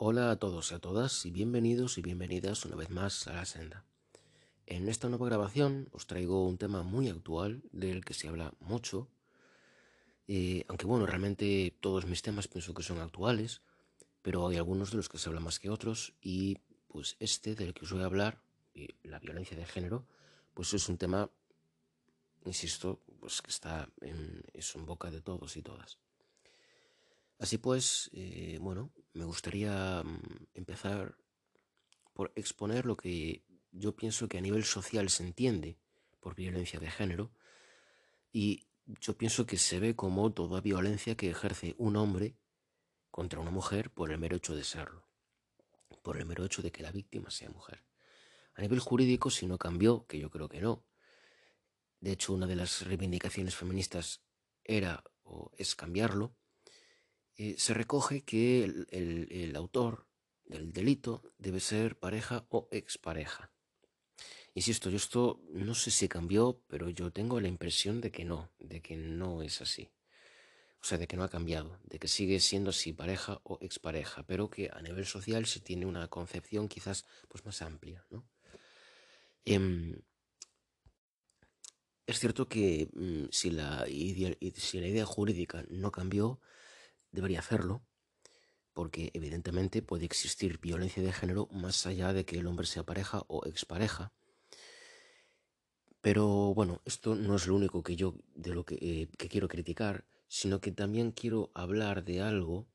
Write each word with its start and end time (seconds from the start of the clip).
Hola 0.00 0.30
a 0.30 0.36
todos 0.36 0.70
y 0.70 0.76
a 0.76 0.78
todas 0.78 1.26
y 1.26 1.32
bienvenidos 1.32 1.98
y 1.98 2.02
bienvenidas 2.02 2.64
una 2.64 2.76
vez 2.76 2.88
más 2.88 3.26
a 3.26 3.32
la 3.32 3.44
senda. 3.44 3.84
En 4.64 4.88
esta 4.88 5.08
nueva 5.08 5.26
grabación 5.26 5.88
os 5.90 6.06
traigo 6.06 6.46
un 6.46 6.56
tema 6.56 6.84
muy 6.84 7.08
actual 7.08 7.64
del 7.72 8.04
que 8.04 8.14
se 8.14 8.28
habla 8.28 8.54
mucho, 8.60 9.08
eh, 10.28 10.64
aunque 10.68 10.86
bueno, 10.86 11.04
realmente 11.04 11.76
todos 11.80 12.06
mis 12.06 12.22
temas 12.22 12.46
pienso 12.46 12.74
que 12.74 12.84
son 12.84 13.00
actuales, 13.00 13.60
pero 14.22 14.46
hay 14.46 14.56
algunos 14.56 14.92
de 14.92 14.98
los 14.98 15.08
que 15.08 15.18
se 15.18 15.30
habla 15.30 15.40
más 15.40 15.58
que 15.58 15.68
otros 15.68 16.14
y 16.22 16.58
pues 16.86 17.16
este 17.18 17.56
del 17.56 17.74
que 17.74 17.84
os 17.84 17.92
voy 17.92 18.02
a 18.02 18.06
hablar, 18.06 18.40
la 19.02 19.18
violencia 19.18 19.56
de 19.56 19.66
género, 19.66 20.06
pues 20.54 20.74
es 20.74 20.88
un 20.88 20.96
tema, 20.96 21.28
insisto, 22.44 23.00
pues 23.18 23.42
que 23.42 23.50
está 23.50 23.88
en, 24.00 24.44
en 24.54 24.86
boca 24.86 25.10
de 25.10 25.22
todos 25.22 25.56
y 25.56 25.62
todas. 25.62 25.98
Así 27.38 27.58
pues, 27.58 28.10
eh, 28.12 28.58
bueno, 28.60 28.92
me 29.12 29.24
gustaría 29.24 30.02
mm, 30.02 30.48
empezar 30.54 31.16
por 32.12 32.32
exponer 32.34 32.84
lo 32.84 32.96
que 32.96 33.44
yo 33.70 33.94
pienso 33.94 34.28
que 34.28 34.38
a 34.38 34.40
nivel 34.40 34.64
social 34.64 35.08
se 35.08 35.22
entiende 35.22 35.78
por 36.20 36.34
violencia 36.34 36.80
de 36.80 36.90
género. 36.90 37.30
Y 38.32 38.66
yo 38.86 39.16
pienso 39.16 39.46
que 39.46 39.56
se 39.56 39.78
ve 39.78 39.94
como 39.94 40.32
toda 40.32 40.60
violencia 40.60 41.16
que 41.16 41.30
ejerce 41.30 41.74
un 41.78 41.96
hombre 41.96 42.36
contra 43.10 43.40
una 43.40 43.50
mujer 43.50 43.90
por 43.90 44.10
el 44.10 44.18
mero 44.18 44.36
hecho 44.36 44.54
de 44.56 44.64
serlo, 44.64 45.08
por 46.02 46.16
el 46.16 46.26
mero 46.26 46.44
hecho 46.44 46.62
de 46.62 46.72
que 46.72 46.82
la 46.82 46.92
víctima 46.92 47.30
sea 47.30 47.50
mujer. 47.50 47.84
A 48.54 48.62
nivel 48.62 48.80
jurídico, 48.80 49.30
si 49.30 49.46
no 49.46 49.58
cambió, 49.58 50.06
que 50.06 50.18
yo 50.18 50.30
creo 50.30 50.48
que 50.48 50.60
no, 50.60 50.84
de 52.00 52.12
hecho 52.12 52.32
una 52.32 52.46
de 52.46 52.56
las 52.56 52.84
reivindicaciones 52.84 53.54
feministas 53.54 54.22
era 54.64 55.04
o 55.22 55.52
es 55.56 55.74
cambiarlo, 55.74 56.37
eh, 57.38 57.54
se 57.56 57.72
recoge 57.72 58.22
que 58.22 58.64
el, 58.64 59.52
autor 59.54 60.08
del 60.44 60.72
delito 60.72 61.22
debe 61.38 61.60
ser 61.60 61.96
pareja 61.96 62.44
o 62.48 62.68
expareja. 62.72 63.52
Insisto, 64.54 64.90
yo 64.90 64.96
esto 64.96 65.40
no 65.52 65.76
sé 65.76 65.92
si 65.92 66.08
cambió, 66.08 66.60
pero 66.66 66.88
yo 66.90 67.12
tengo 67.12 67.40
la 67.40 67.46
impresión 67.46 68.00
de 68.00 68.10
que 68.10 68.24
no, 68.24 68.50
de 68.58 68.82
que 68.82 68.96
no 68.96 69.42
es 69.42 69.62
así. 69.62 69.88
O 70.82 70.84
sea, 70.84 70.98
de 70.98 71.06
que 71.06 71.16
no 71.16 71.22
ha 71.22 71.28
cambiado, 71.28 71.78
de 71.84 72.00
que 72.00 72.08
sigue 72.08 72.40
siendo 72.40 72.70
así 72.70 72.92
pareja 72.92 73.40
o 73.44 73.58
expareja, 73.60 74.24
pero 74.24 74.50
que 74.50 74.70
a 74.72 74.82
nivel 74.82 75.06
social 75.06 75.46
se 75.46 75.60
tiene 75.60 75.86
una 75.86 76.08
concepción 76.08 76.66
quizás 76.66 77.04
pues, 77.28 77.44
más 77.44 77.62
amplia. 77.62 78.04
Em, 79.44 80.00
es 82.06 82.18
cierto 82.18 82.48
que 82.48 82.88
mm, 82.92 83.26
si 83.30 83.50
la 83.50 83.88
idea 83.88 85.06
jurídica 85.06 85.64
no 85.68 85.92
cambió, 85.92 86.40
debería 87.10 87.40
hacerlo, 87.40 87.82
porque 88.72 89.10
evidentemente 89.14 89.82
puede 89.82 90.04
existir 90.04 90.58
violencia 90.60 91.02
de 91.02 91.12
género 91.12 91.48
más 91.50 91.86
allá 91.86 92.12
de 92.12 92.24
que 92.24 92.38
el 92.38 92.46
hombre 92.46 92.66
sea 92.66 92.84
pareja 92.84 93.24
o 93.28 93.46
expareja. 93.46 94.12
Pero 96.00 96.54
bueno, 96.54 96.80
esto 96.84 97.14
no 97.16 97.36
es 97.36 97.46
lo 97.46 97.56
único 97.56 97.82
que 97.82 97.96
yo 97.96 98.14
de 98.34 98.54
lo 98.54 98.64
que, 98.64 98.76
eh, 98.80 99.08
quiero 99.28 99.48
criticar, 99.48 100.04
sino 100.28 100.60
que 100.60 100.70
también 100.72 101.10
quiero 101.10 101.50
hablar 101.54 102.04
de 102.04 102.20
algo, 102.20 102.68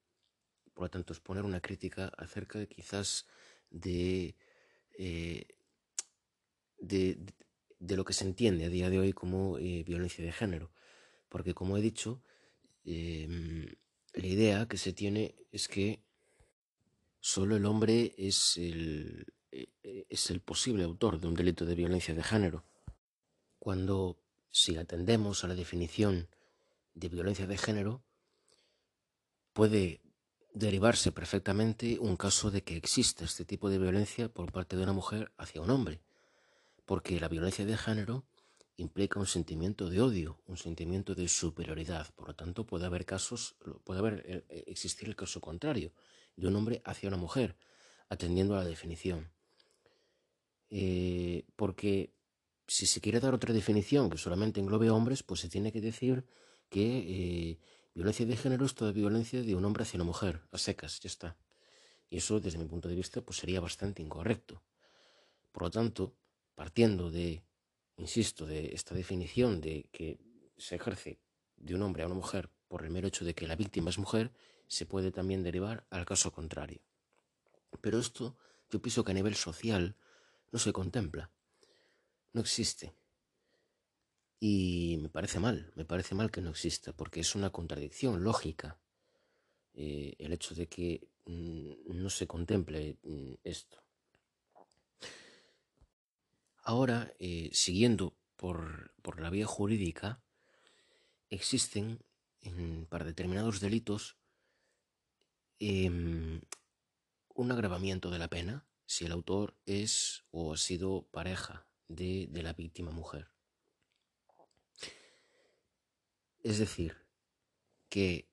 por 0.74 0.86
lo 0.86 0.90
tanto, 0.90 1.14
exponer 1.14 1.46
una 1.46 1.62
crítica 1.62 2.12
acerca 2.18 2.60
de 2.60 2.68
quizás 2.68 3.26
de, 3.70 4.36
eh, 4.98 5.48
de, 6.80 7.18
de, 7.80 7.96
lo 7.96 8.04
que 8.04 8.14
se 8.14 8.26
entiende 8.26 8.66
a 8.66 8.70
día 8.70 8.90
de 8.90 9.00
hoy 9.00 9.14
como 9.14 9.58
eh, 9.58 9.84
violencia 9.84 10.24
de 10.24 10.32
género. 10.32 10.74
Porque 11.30 11.54
como 11.54 11.78
he 11.78 11.82
dicho, 11.82 12.22
em, 12.86 13.74
la 14.14 14.28
idea 14.28 14.68
que 14.68 14.78
se 14.78 14.94
tiene 14.94 15.36
es 15.52 15.68
que 15.68 16.02
solo 17.20 17.56
el 17.56 17.66
hombre 17.66 18.14
es 18.18 18.58
el, 18.58 19.34
e, 19.52 19.70
e, 19.84 20.06
es 20.10 20.30
el 20.30 20.42
posible 20.42 20.84
autor 20.84 21.20
de 21.20 21.28
un 21.28 21.36
delito 21.36 21.66
de 21.66 21.76
violencia 21.76 22.14
de 22.14 22.24
género. 22.24 22.64
Cuando, 23.60 24.20
si 24.52 24.78
atendemos 24.78 25.44
a 25.44 25.48
la 25.48 25.56
definición 25.56 26.28
de 26.94 27.10
violencia 27.10 27.48
de 27.48 27.58
género, 27.58 28.04
puede 29.54 30.02
derivarse 30.54 31.12
perfectamente 31.12 31.98
un 32.00 32.16
caso 32.16 32.52
de 32.52 32.64
que 32.64 32.76
exista 32.76 33.26
este 33.26 33.46
tipo 33.46 33.70
de 33.70 33.80
violencia 33.80 34.30
por 34.30 34.52
parte 34.52 34.76
de 34.76 34.84
una 34.84 34.94
mujer 34.94 35.32
hacia 35.38 35.62
un 35.62 35.72
hombre, 35.72 36.02
porque 36.86 37.20
la 37.20 37.28
violencia 37.28 37.66
de 37.66 37.78
género 37.78 38.26
implica 38.78 39.20
un 39.20 39.28
sentimiento 39.28 39.90
de 39.90 40.02
odio, 40.02 40.40
un 40.48 40.58
sentimiento 40.58 41.16
de 41.16 41.28
superioridad. 41.28 42.14
Por 42.16 42.30
lo 42.30 42.36
tanto, 42.36 42.66
puede 42.66 42.86
haber 42.86 43.06
casos, 43.06 43.56
puede 43.84 44.00
haber 44.00 44.24
eh, 44.26 44.46
eh, 44.50 44.64
existir 44.68 45.08
el 45.08 45.16
caso 45.16 45.42
contrario, 45.42 45.92
de 46.36 46.48
un 46.48 46.56
hombre 46.56 46.82
hacia 46.86 47.10
una 47.10 47.18
mujer, 47.18 47.56
atendiendo 48.10 48.56
a 48.56 48.60
la 48.60 48.66
definición. 48.66 49.32
Eh, 50.70 51.46
porque 51.56 52.14
si 52.68 52.88
se 52.88 53.02
quiere 53.02 53.20
dar 53.20 53.36
otra 53.36 53.54
definición 53.54 54.10
que 54.10 54.18
solamente 54.18 54.60
englobe 54.60 54.90
hombres, 54.90 55.22
pues 55.22 55.42
se 55.42 55.50
tiene 55.50 55.72
que 55.72 55.82
decir 55.82 56.26
que 56.70 57.60
violencia 57.94 58.26
de 58.26 58.36
género 58.36 58.66
es 58.66 58.74
toda 58.74 58.92
violencia 58.92 59.44
de 59.44 59.54
un 59.54 59.64
hombre 59.66 59.84
hacia 59.84 59.98
una 59.98 60.06
mujer, 60.06 60.42
a 60.52 60.58
secas, 60.58 61.00
ya 61.00 61.08
está. 61.08 61.38
Y 62.10 62.18
eso, 62.18 62.40
desde 62.40 62.58
mi 62.58 62.66
punto 62.66 62.90
de 62.90 62.96
vista, 62.96 63.22
pues 63.22 63.38
sería 63.38 63.60
bastante 63.60 64.02
incorrecto. 64.02 64.64
Por 65.52 65.64
lo 65.64 65.72
tanto, 65.72 66.16
partiendo 66.56 67.12
de 67.12 67.44
insisto, 67.98 68.46
de 68.46 68.74
esta 68.74 68.96
definición 68.96 69.62
de 69.62 69.90
que 69.92 70.20
se 70.58 70.76
ejerce 70.76 71.20
de 71.58 71.76
un 71.76 71.82
hombre 71.82 72.04
a 72.04 72.06
una 72.08 72.16
mujer 72.16 72.50
por 72.68 72.84
el 72.84 72.92
mero 72.92 73.08
hecho 73.08 73.26
de 73.26 73.36
que 73.36 73.48
la 73.48 73.56
víctima 73.56 73.90
es 73.90 73.98
mujer, 73.98 74.32
se 74.68 74.86
puede 74.86 75.12
también 75.12 75.44
derivar 75.44 75.86
al 75.90 76.06
caso 76.06 76.32
contrario. 76.32 76.82
Pero 77.82 78.00
esto 78.00 78.38
yo 78.70 78.82
pienso 78.82 79.04
que 79.04 79.12
a 79.12 79.16
nivel 79.16 79.36
social 79.36 79.96
no 80.52 80.60
se 80.60 80.74
contempla, 80.74 81.32
no 82.34 82.42
existe. 82.42 82.94
Y 84.40 84.98
me 85.02 85.10
parece 85.10 85.40
mal, 85.40 85.72
me 85.76 85.86
parece 85.86 86.16
mal 86.16 86.32
que 86.32 86.42
no 86.42 86.50
exista, 86.50 86.94
porque 86.94 87.22
es 87.22 87.36
una 87.36 87.52
contradicción 87.52 88.24
lógica 88.24 88.80
eh, 89.74 90.16
el 90.20 90.34
hecho 90.34 90.54
de 90.54 90.68
que 90.68 91.08
mm, 91.26 91.72
no 92.02 92.10
se 92.10 92.28
contemple 92.28 92.98
mm, 93.04 93.34
esto. 93.44 93.83
Ahora, 96.64 97.14
eh, 97.20 97.50
siguiendo 97.52 98.16
por, 98.38 98.94
la 99.20 99.30
vía 99.30 99.46
jurídica, 99.46 100.24
existen 101.30 102.00
para 102.90 103.06
determinados 103.06 103.60
delitos 103.60 104.18
em, 105.60 106.42
un 107.36 107.52
agravamiento 107.52 108.10
de 108.12 108.20
la 108.20 108.30
pena 108.30 108.66
si 108.86 109.06
el 109.06 109.12
autor 109.12 109.56
es 109.66 110.26
o 110.32 110.54
ha 110.54 110.58
sido 110.58 111.08
pareja 111.12 111.68
de, 111.90 112.30
la 112.32 112.54
víctima 112.54 112.92
mujer. 112.92 113.30
Es 116.44 116.60
decir, 116.60 116.98
que 117.90 118.30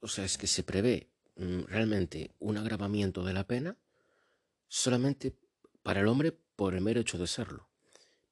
o 0.00 0.08
sea, 0.08 0.24
es 0.24 0.38
que 0.38 0.46
se 0.46 0.62
prevé 0.62 1.10
mm, 1.36 1.62
realmente 1.66 2.34
un 2.38 2.56
agravamiento 2.56 3.24
de 3.24 3.34
la 3.34 3.46
pena 3.46 3.76
solamente 4.68 5.36
para 5.82 6.00
el 6.00 6.08
hombre 6.08 6.32
por 6.60 6.74
el 6.74 6.82
mero 6.82 7.00
hecho 7.00 7.16
de 7.16 7.26
serlo. 7.26 7.70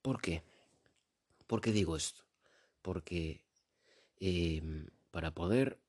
¿Por 0.03 0.21
qué? 0.21 0.43
¿Por 1.47 1.62
qué 1.62 1.72
digo 1.72 1.97
esto? 1.97 2.27
Porque 2.83 3.43
em, 4.21 4.91
para 5.11 5.31
poder 5.31 5.81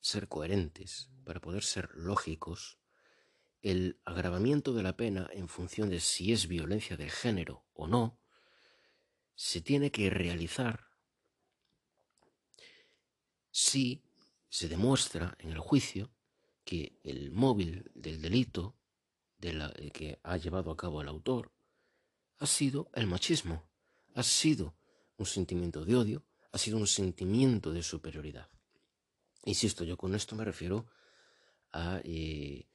ser 0.00 0.28
coherentes, 0.28 1.10
para 1.24 1.40
poder 1.40 1.62
ser 1.62 1.90
lógicos, 1.92 2.78
el 3.60 4.00
agravamiento 4.06 4.72
de 4.72 4.82
la 4.82 4.96
pena 4.96 5.28
en 5.30 5.46
función 5.46 5.90
de 5.90 6.00
si 6.00 6.32
es 6.32 6.48
violencia 6.48 6.96
de 6.96 7.10
género 7.10 7.66
o 7.74 7.86
no, 7.86 8.18
se 9.34 9.60
tiene 9.60 9.90
que 9.90 10.08
realizar 10.08 10.88
si 13.50 14.02
se 14.48 14.70
demuestra 14.70 15.36
en 15.38 15.50
el 15.50 15.58
juicio 15.58 16.10
que 16.64 16.98
el 17.04 17.30
móvil 17.30 17.90
del 17.94 18.22
delito 18.22 18.74
de 19.42 19.52
la, 19.52 19.72
eh, 19.76 19.90
que 19.90 20.18
ha 20.22 20.36
llevado 20.36 20.70
a 20.70 20.76
cabo 20.76 21.02
el 21.02 21.08
autor 21.08 21.52
ha 22.38 22.46
sido 22.46 22.90
el 22.94 23.06
machismo, 23.06 23.62
ha 24.14 24.22
sido 24.22 24.74
un 25.16 25.26
sentimiento 25.26 25.84
de 25.84 25.96
odio, 25.96 26.24
ha 26.52 26.58
sido 26.58 26.78
un 26.78 26.86
sentimiento 26.86 27.72
de 27.72 27.82
superioridad. 27.82 28.48
Insisto, 29.44 29.84
yo 29.84 29.96
con 29.96 30.14
esto 30.14 30.36
me 30.36 30.44
refiero 30.44 30.86
a, 31.72 32.00
eh, 32.04 32.66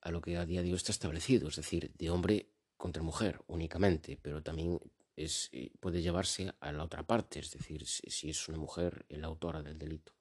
a 0.00 0.10
lo 0.10 0.20
que 0.20 0.36
a 0.36 0.46
día 0.46 0.62
de 0.62 0.70
hoy 0.70 0.76
está 0.76 0.92
establecido, 0.92 1.48
es 1.48 1.56
decir, 1.56 1.92
de 1.94 2.10
hombre 2.10 2.48
contra 2.76 3.02
mujer 3.02 3.42
únicamente, 3.46 4.18
pero 4.20 4.42
también 4.42 4.80
es, 5.16 5.50
eh, 5.52 5.72
puede 5.78 6.02
llevarse 6.02 6.52
a 6.60 6.72
la 6.72 6.84
otra 6.84 7.06
parte, 7.06 7.38
es 7.40 7.50
decir, 7.50 7.86
si, 7.86 8.30
es 8.30 8.48
una 8.48 8.58
mujer 8.58 9.04
la 9.08 9.26
autora 9.26 9.62
del 9.62 9.78
delito. 9.78 10.12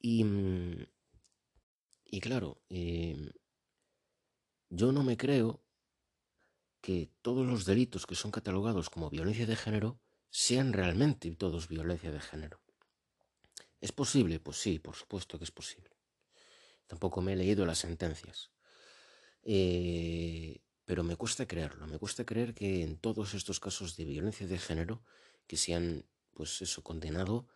Y, 0.00 0.24
mm, 0.24 0.86
y 2.06 2.20
claro, 2.20 2.60
yo 4.72 4.90
no 4.90 5.02
me 5.04 5.18
creo 5.18 5.60
que 6.80 7.10
todos 7.20 7.46
los 7.46 7.66
delitos 7.66 8.06
que 8.06 8.14
son 8.14 8.30
catalogados 8.30 8.88
como 8.88 9.10
violencia 9.10 9.46
de 9.46 9.54
género 9.54 10.00
sean 10.30 10.72
realmente 10.72 11.30
todos 11.36 11.68
violencia 11.68 12.10
de 12.10 12.20
género. 12.20 12.58
¿Es 13.82 13.92
posible? 13.92 14.40
Pues 14.40 14.56
sí, 14.56 14.78
por 14.78 14.96
supuesto 14.96 15.38
que 15.38 15.44
es 15.44 15.50
posible. 15.50 15.90
tampoco 16.86 17.20
me 17.20 17.34
he 17.34 17.36
leído 17.36 17.66
las 17.66 17.78
sentencias. 17.78 18.50
Eh, 19.42 20.60
pero 20.86 21.04
me 21.04 21.16
cuesta 21.16 21.46
creerlo, 21.46 21.86
me 21.86 21.98
cuesta 21.98 22.24
creer 22.24 22.54
que 22.54 22.82
en 22.82 22.96
todos 22.96 23.34
estos 23.34 23.60
casos 23.60 23.96
de 23.96 24.04
violencia 24.04 24.46
de 24.46 24.58
género 24.58 25.02
que 25.46 25.56
se 25.56 25.74
han, 25.74 26.06
pues 26.32 26.62
eso, 26.62 26.82
condenado, 26.82 27.46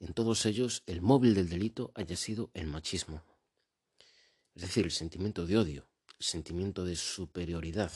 en 0.00 0.14
todos 0.14 0.46
ellos 0.46 0.82
el 0.86 1.00
móvil 1.00 1.34
del 1.34 1.48
delito 1.48 1.92
haya 1.94 2.16
sido 2.16 2.50
el 2.54 2.66
machismo. 2.66 3.22
Es 4.54 4.62
decir, 4.62 4.84
el 4.84 4.92
sentimiento 4.92 5.46
de 5.46 5.58
odio, 5.58 5.88
sentimiento 6.18 6.84
de 6.84 6.96
superioridad 6.96 7.92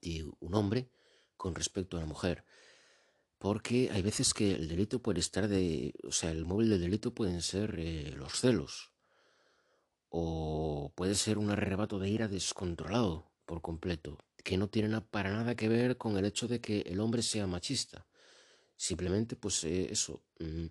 de 0.00 0.30
un 0.40 0.54
hombre 0.54 0.90
con 1.36 1.54
respecto 1.54 1.96
a 1.96 2.00
la 2.00 2.06
mujer. 2.06 2.44
Porque 3.38 3.90
hay 3.90 4.02
veces 4.02 4.34
que 4.34 4.52
el 4.52 4.68
delito 4.68 5.02
puede 5.02 5.20
estar 5.20 5.48
de. 5.48 5.94
O 6.04 6.12
sea, 6.12 6.30
el 6.30 6.44
móvil 6.44 6.70
del 6.70 6.80
delito 6.80 7.12
pueden 7.12 7.42
ser 7.42 7.74
eh, 7.78 8.12
los 8.16 8.38
celos. 8.40 8.92
O 10.10 10.92
puede 10.94 11.14
ser 11.14 11.38
un 11.38 11.50
arrebato 11.50 11.98
de 11.98 12.08
ira 12.08 12.28
descontrolado 12.28 13.32
por 13.44 13.60
completo, 13.60 14.18
que 14.44 14.56
no 14.56 14.68
tiene 14.68 15.00
para 15.00 15.32
nada 15.32 15.56
que 15.56 15.68
ver 15.68 15.96
con 15.96 16.16
el 16.16 16.24
hecho 16.24 16.46
de 16.46 16.60
que 16.60 16.80
el 16.82 17.00
hombre 17.00 17.22
sea 17.22 17.46
machista. 17.46 18.06
Simplemente, 18.76 19.36
pues 19.36 19.64
eh, 19.64 19.88
eso, 19.90 20.22
mm, 20.38 20.66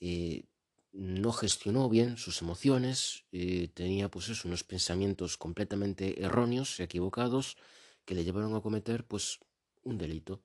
eh, 0.00 0.44
no 0.92 1.32
gestionó 1.32 1.88
bien 1.88 2.16
sus 2.16 2.42
emociones, 2.42 3.24
eh, 3.32 3.68
tenía 3.74 4.10
pues 4.10 4.28
eso, 4.28 4.48
unos 4.48 4.64
pensamientos 4.64 5.36
completamente 5.36 6.22
erróneos 6.22 6.78
y 6.78 6.82
equivocados 6.82 7.56
que 8.04 8.14
le 8.14 8.24
llevaron 8.24 8.54
a 8.54 8.60
cometer 8.60 9.04
pues 9.04 9.40
un 9.84 9.98
delito. 9.98 10.42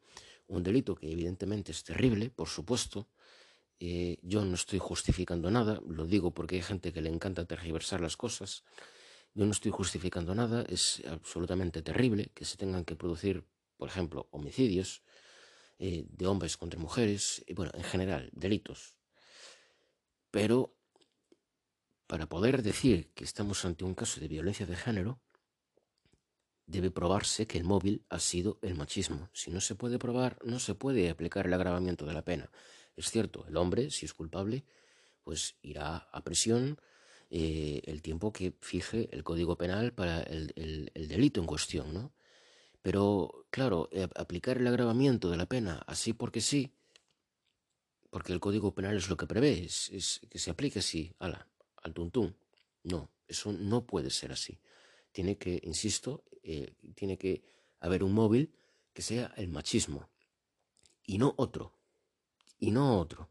Un 0.47 0.63
delito 0.63 0.95
que 0.95 1.11
evidentemente 1.11 1.71
es 1.71 1.83
terrible, 1.83 2.29
por 2.29 2.47
supuesto. 2.47 3.09
yo 4.21 4.43
no 4.45 4.55
estoy 4.55 4.79
justificando 4.79 5.51
nada, 5.51 5.81
lo 5.87 6.05
digo 6.07 6.31
porque 6.31 6.55
hay 6.55 6.61
gente 6.63 6.91
que 6.93 7.01
le 7.01 7.09
encanta 7.09 7.45
tergiversar 7.45 8.01
las 8.01 8.17
cosas. 8.17 8.63
Yo 9.35 9.45
no 9.45 9.51
estoy 9.51 9.71
justificando 9.71 10.33
nada, 10.33 10.65
es 10.67 11.03
absolutamente 11.07 11.81
terrible 11.83 12.31
que 12.33 12.45
se 12.45 12.57
tengan 12.57 12.85
que 12.85 12.95
producir, 12.95 13.43
por 13.77 13.89
ejemplo, 13.89 14.27
homicidios 14.31 15.03
eh, 15.79 16.05
de 16.09 16.27
hombres 16.27 16.57
contra 16.57 16.79
mujeres, 16.79 17.43
y 17.47 17.53
bueno, 17.53 17.71
en 17.75 17.83
general, 17.83 18.29
delitos. 18.33 18.96
Pero 20.37 20.77
para 22.05 22.29
poder 22.29 22.61
decir 22.61 23.11
que 23.15 23.23
estamos 23.23 23.65
ante 23.65 23.83
un 23.83 23.95
caso 23.95 24.21
de 24.21 24.27
violencia 24.27 24.67
de 24.67 24.75
género, 24.75 25.19
debe 26.67 26.91
probarse 26.91 27.47
que 27.47 27.57
el 27.57 27.63
móvil 27.63 28.05
ha 28.09 28.19
sido 28.19 28.59
el 28.61 28.75
machismo. 28.75 29.31
Si 29.33 29.49
no 29.49 29.61
se 29.61 29.73
puede 29.73 29.97
probar, 29.97 30.37
no 30.43 30.59
se 30.59 30.75
puede 30.75 31.09
aplicar 31.09 31.47
el 31.47 31.55
agravamiento 31.55 32.05
de 32.05 32.13
la 32.13 32.23
pena. 32.23 32.51
Es 32.95 33.09
cierto, 33.09 33.47
el 33.47 33.57
hombre, 33.57 33.89
si 33.89 34.05
es 34.05 34.13
culpable, 34.13 34.63
pues 35.23 35.55
irá 35.63 36.07
a 36.11 36.23
prisión 36.23 36.79
eh, 37.31 37.81
el 37.85 38.03
tiempo 38.03 38.31
que 38.31 38.53
fije 38.61 39.09
el 39.11 39.23
Código 39.23 39.57
Penal 39.57 39.91
para 39.91 40.21
el, 40.21 40.53
el, 40.93 41.07
delito 41.07 41.41
en 41.41 41.47
cuestión, 41.47 41.95
¿no? 41.95 42.13
Pero, 42.83 43.47
claro, 43.49 43.89
eh, 43.91 44.07
aplicar 44.15 44.57
el 44.57 44.67
agravamiento 44.67 45.31
de 45.31 45.37
la 45.37 45.47
pena 45.47 45.83
así 45.87 46.13
porque 46.13 46.41
sí, 46.41 46.77
porque 48.09 48.33
el 48.33 48.39
Código 48.39 48.73
Penal 48.73 48.97
es 48.97 49.09
lo 49.09 49.17
que 49.17 49.27
prevé, 49.27 49.63
es, 49.63 50.21
que 50.29 50.39
se 50.39 50.51
aplique 50.51 50.79
así, 50.79 51.13
ala, 51.19 51.47
al 51.77 51.93
tuntún. 51.93 52.35
No, 52.83 53.11
eso 53.27 53.51
no 53.51 53.85
puede 53.85 54.09
ser 54.09 54.31
así. 54.31 54.59
Tiene 55.11 55.37
que, 55.37 55.59
insisto, 55.63 56.23
eh, 56.43 56.73
tiene 56.95 57.17
que 57.17 57.43
haber 57.79 58.03
un 58.03 58.13
móvil 58.13 58.53
que 58.93 59.01
sea 59.01 59.33
el 59.37 59.49
machismo 59.49 60.09
y 61.05 61.17
no 61.17 61.33
otro, 61.37 61.73
y 62.59 62.71
no 62.71 62.99
otro. 62.99 63.29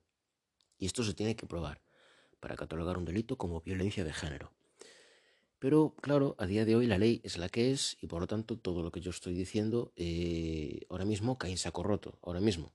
Y 0.79 0.87
esto 0.87 1.03
se 1.03 1.15
tiene 1.15 1.37
que 1.37 1.47
probar 1.47 1.81
para 2.41 2.57
catalogar 2.57 2.99
un 2.99 3.05
delito 3.05 3.37
como 3.37 3.61
violencia 3.63 4.05
de 4.05 4.13
género. 4.13 4.53
Pero 5.59 5.95
claro, 6.03 6.37
a 6.39 6.47
día 6.47 6.65
de 6.65 6.77
hoy 6.77 6.87
la 6.87 6.99
ley 6.99 7.21
es 7.25 7.39
la 7.39 7.49
que 7.49 7.73
es 7.73 7.97
y 8.01 8.07
por 8.07 8.21
lo 8.21 8.27
tanto 8.27 8.59
todo 8.59 8.83
lo 8.83 8.93
que 8.93 9.01
yo 9.01 9.11
estoy 9.11 9.35
diciendo 9.35 9.93
eh, 9.97 10.87
ahora 10.91 11.07
mismo 11.07 11.39
cae 11.39 11.51
en 11.51 11.57
saco 11.57 11.83
roto, 11.83 12.19
ahora 12.23 12.41
mismo. 12.41 12.73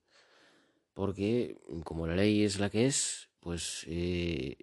Porque 0.93 1.57
como 1.83 2.07
la 2.07 2.15
ley 2.15 2.43
es 2.43 2.59
la 2.59 2.69
que 2.69 2.85
es, 2.85 3.29
pues, 3.39 3.85
eh, 3.88 4.57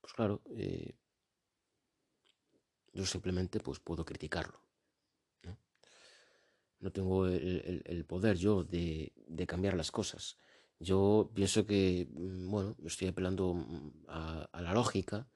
pues 0.00 0.12
claro, 0.12 0.42
eh, 0.56 0.94
yo 2.92 3.04
simplemente 3.04 3.60
pues 3.60 3.80
puedo 3.80 4.04
criticarlo. 4.04 4.60
No, 6.80 6.92
tengo 6.92 7.26
el, 7.26 8.04
poder 8.06 8.36
yo 8.36 8.62
de, 8.62 9.12
de 9.26 9.46
cambiar 9.46 9.74
las 9.74 9.90
cosas. 9.90 10.36
Yo 10.78 11.30
pienso 11.34 11.64
que, 11.64 12.06
mm, 12.10 12.50
bueno, 12.50 12.76
estoy 12.84 13.08
apelando 13.08 13.54
mm, 13.54 14.04
a, 14.08 14.60
la 14.60 14.74
lógica 14.74 15.26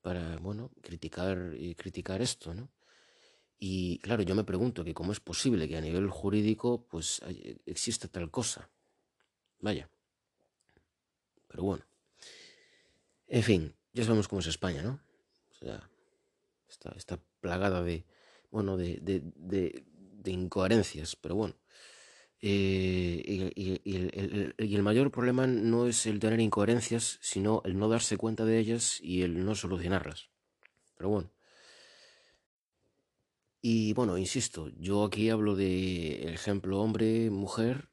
para, 0.00 0.36
bueno, 0.38 0.72
criticar, 0.82 1.54
y 1.56 1.74
criticar 1.76 2.22
esto, 2.22 2.54
¿no? 2.54 2.70
Y 3.58 3.98
claro, 3.98 4.22
yo 4.22 4.34
me 4.34 4.44
pregunto 4.44 4.84
que 4.84 4.94
cómo 4.94 5.12
es 5.12 5.20
posible 5.20 5.68
que 5.68 5.76
a 5.76 5.80
nivel 5.80 6.08
jurídico, 6.08 6.86
pues, 6.88 7.22
exista 7.66 8.08
tal 8.08 8.30
cosa. 8.30 8.70
Vaya. 9.60 9.88
Pero 11.48 11.62
bueno. 11.62 11.84
En 13.26 13.42
fin, 13.42 13.74
ya 13.92 14.04
sabemos 14.04 14.28
cómo 14.28 14.40
es 14.40 14.46
España, 14.46 14.82
¿no? 14.82 15.00
O 15.50 15.54
sea, 15.54 15.88
está, 16.68 16.90
está 16.96 17.18
plagada 17.40 17.82
de, 17.82 18.04
bueno, 18.50 18.76
de, 18.76 18.98
de, 19.00 19.84
de 19.86 20.30
incoherencias, 20.30 21.16
pero 21.16 21.34
bueno. 21.34 21.54
Eh, 22.42 23.52
y, 23.54 24.74
el, 24.74 24.82
mayor 24.82 25.10
problema 25.10 25.46
no 25.46 25.86
es 25.86 26.06
el 26.06 26.20
tener 26.20 26.40
incoherencias, 26.40 27.18
sino 27.20 27.60
el 27.64 27.78
no 27.78 27.88
darse 27.88 28.16
cuenta 28.16 28.44
de 28.44 28.58
ellas 28.58 28.98
y 29.02 29.22
el 29.22 29.44
no 29.44 29.54
solucionarlas. 29.54 30.30
Pero 30.96 31.10
bueno. 31.10 31.30
Y 33.62 33.92
bueno, 33.92 34.16
insisto, 34.16 34.70
yo 34.78 35.04
aquí 35.04 35.28
hablo 35.28 35.54
de 35.54 36.32
ejemplo 36.32 36.80
hombre-mujer, 36.80 37.90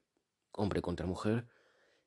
hombre 0.52 0.80
contra 0.80 1.06
mujer, 1.06 1.46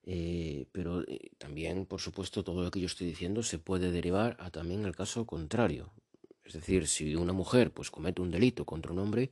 eh, 0.03 0.65
pero 0.71 1.01
eh, 1.07 1.31
también, 1.37 1.85
por 1.85 2.01
supuesto, 2.01 2.43
todo 2.43 2.63
lo 2.63 2.71
que 2.71 2.79
yo 2.79 2.87
estoy 2.87 3.07
diciendo 3.07 3.43
se 3.43 3.59
puede 3.59 3.91
derivar 3.91 4.35
a 4.39 4.49
también 4.49 4.85
el 4.85 4.95
caso 4.95 5.25
contrario. 5.25 5.91
Es 6.43 6.53
decir, 6.53 6.87
si 6.87 7.15
una 7.15 7.33
mujer 7.33 7.71
pues 7.71 7.91
comete 7.91 8.21
un 8.21 8.31
delito 8.31 8.65
contra 8.65 8.91
un 8.91 8.99
hombre, 8.99 9.31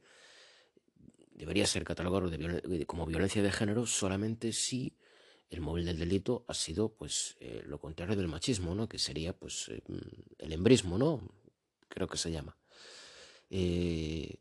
debería 1.34 1.66
ser 1.66 1.84
catalogado 1.84 2.30
como 2.86 3.06
violencia 3.06 3.42
de 3.42 3.52
género 3.52 3.86
solamente 3.86 4.52
si 4.52 4.94
el 5.50 5.62
móvil 5.62 5.86
del 5.86 5.98
delito 5.98 6.46
ha 6.48 6.54
sido 6.54 6.90
pues 6.90 7.36
eh, 7.40 7.64
lo 7.66 7.80
contrario 7.80 8.16
del 8.16 8.28
machismo, 8.28 8.76
¿no? 8.76 8.88
Que 8.88 9.00
sería 9.00 9.34
pues 9.34 9.70
eh, 9.70 9.82
el 10.38 10.54
embrismo, 10.54 10.98
¿no? 10.98 11.28
Creo 11.88 12.08
que 12.08 12.18
se 12.18 12.32
llama. 12.32 12.56
Eh, 13.50 14.36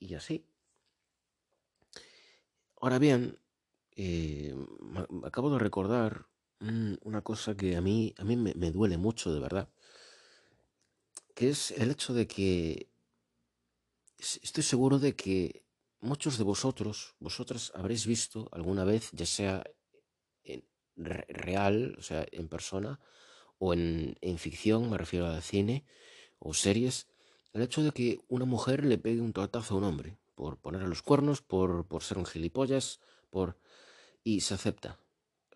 y 0.00 0.14
así. 0.14 0.46
Ahora 2.80 2.98
bien, 2.98 3.38
acabo 5.24 5.50
de 5.50 5.58
recordar 5.58 6.26
una 6.60 7.22
cosa 7.22 7.56
que 7.56 7.76
a 7.76 7.80
mí, 7.80 8.14
a 8.18 8.24
mí 8.24 8.36
me, 8.36 8.54
me 8.54 8.70
duele 8.70 8.96
mucho, 8.96 9.32
de 9.32 9.40
verdad, 9.40 9.68
que 11.34 11.50
es 11.50 11.72
el 11.72 11.90
hecho 11.90 12.14
de 12.14 12.26
que 12.26 12.88
estoy 14.18 14.62
seguro 14.62 14.98
de 14.98 15.14
que 15.14 15.64
Muchos 16.04 16.36
de 16.36 16.44
vosotros, 16.44 17.14
vosotras 17.18 17.72
habréis 17.74 18.06
visto 18.06 18.50
alguna 18.52 18.84
vez, 18.84 19.10
ya 19.12 19.24
sea 19.24 19.64
en 20.42 20.62
real, 20.98 21.96
o 21.98 22.02
sea, 22.02 22.26
en 22.30 22.46
persona, 22.46 23.00
o 23.56 23.72
en, 23.72 24.36
ficción, 24.36 24.90
me 24.90 24.98
refiero 24.98 25.26
al 25.26 25.40
cine 25.40 25.86
o 26.38 26.52
series, 26.52 27.08
el 27.54 27.62
hecho 27.62 27.82
de 27.82 27.92
que 27.92 28.20
una 28.28 28.44
mujer 28.44 28.84
le 28.84 28.98
pegue 28.98 29.22
un 29.22 29.32
tortazo 29.32 29.72
a 29.72 29.78
un 29.78 29.84
hombre 29.84 30.18
por 30.34 30.58
ponerle 30.58 30.88
los 30.88 31.00
cuernos, 31.00 31.40
por, 31.40 31.86
por 31.86 32.02
ser 32.02 32.18
un 32.18 32.26
gilipollas, 32.26 33.00
por... 33.30 33.56
y 34.24 34.40
se 34.40 34.54
acepta 34.54 34.98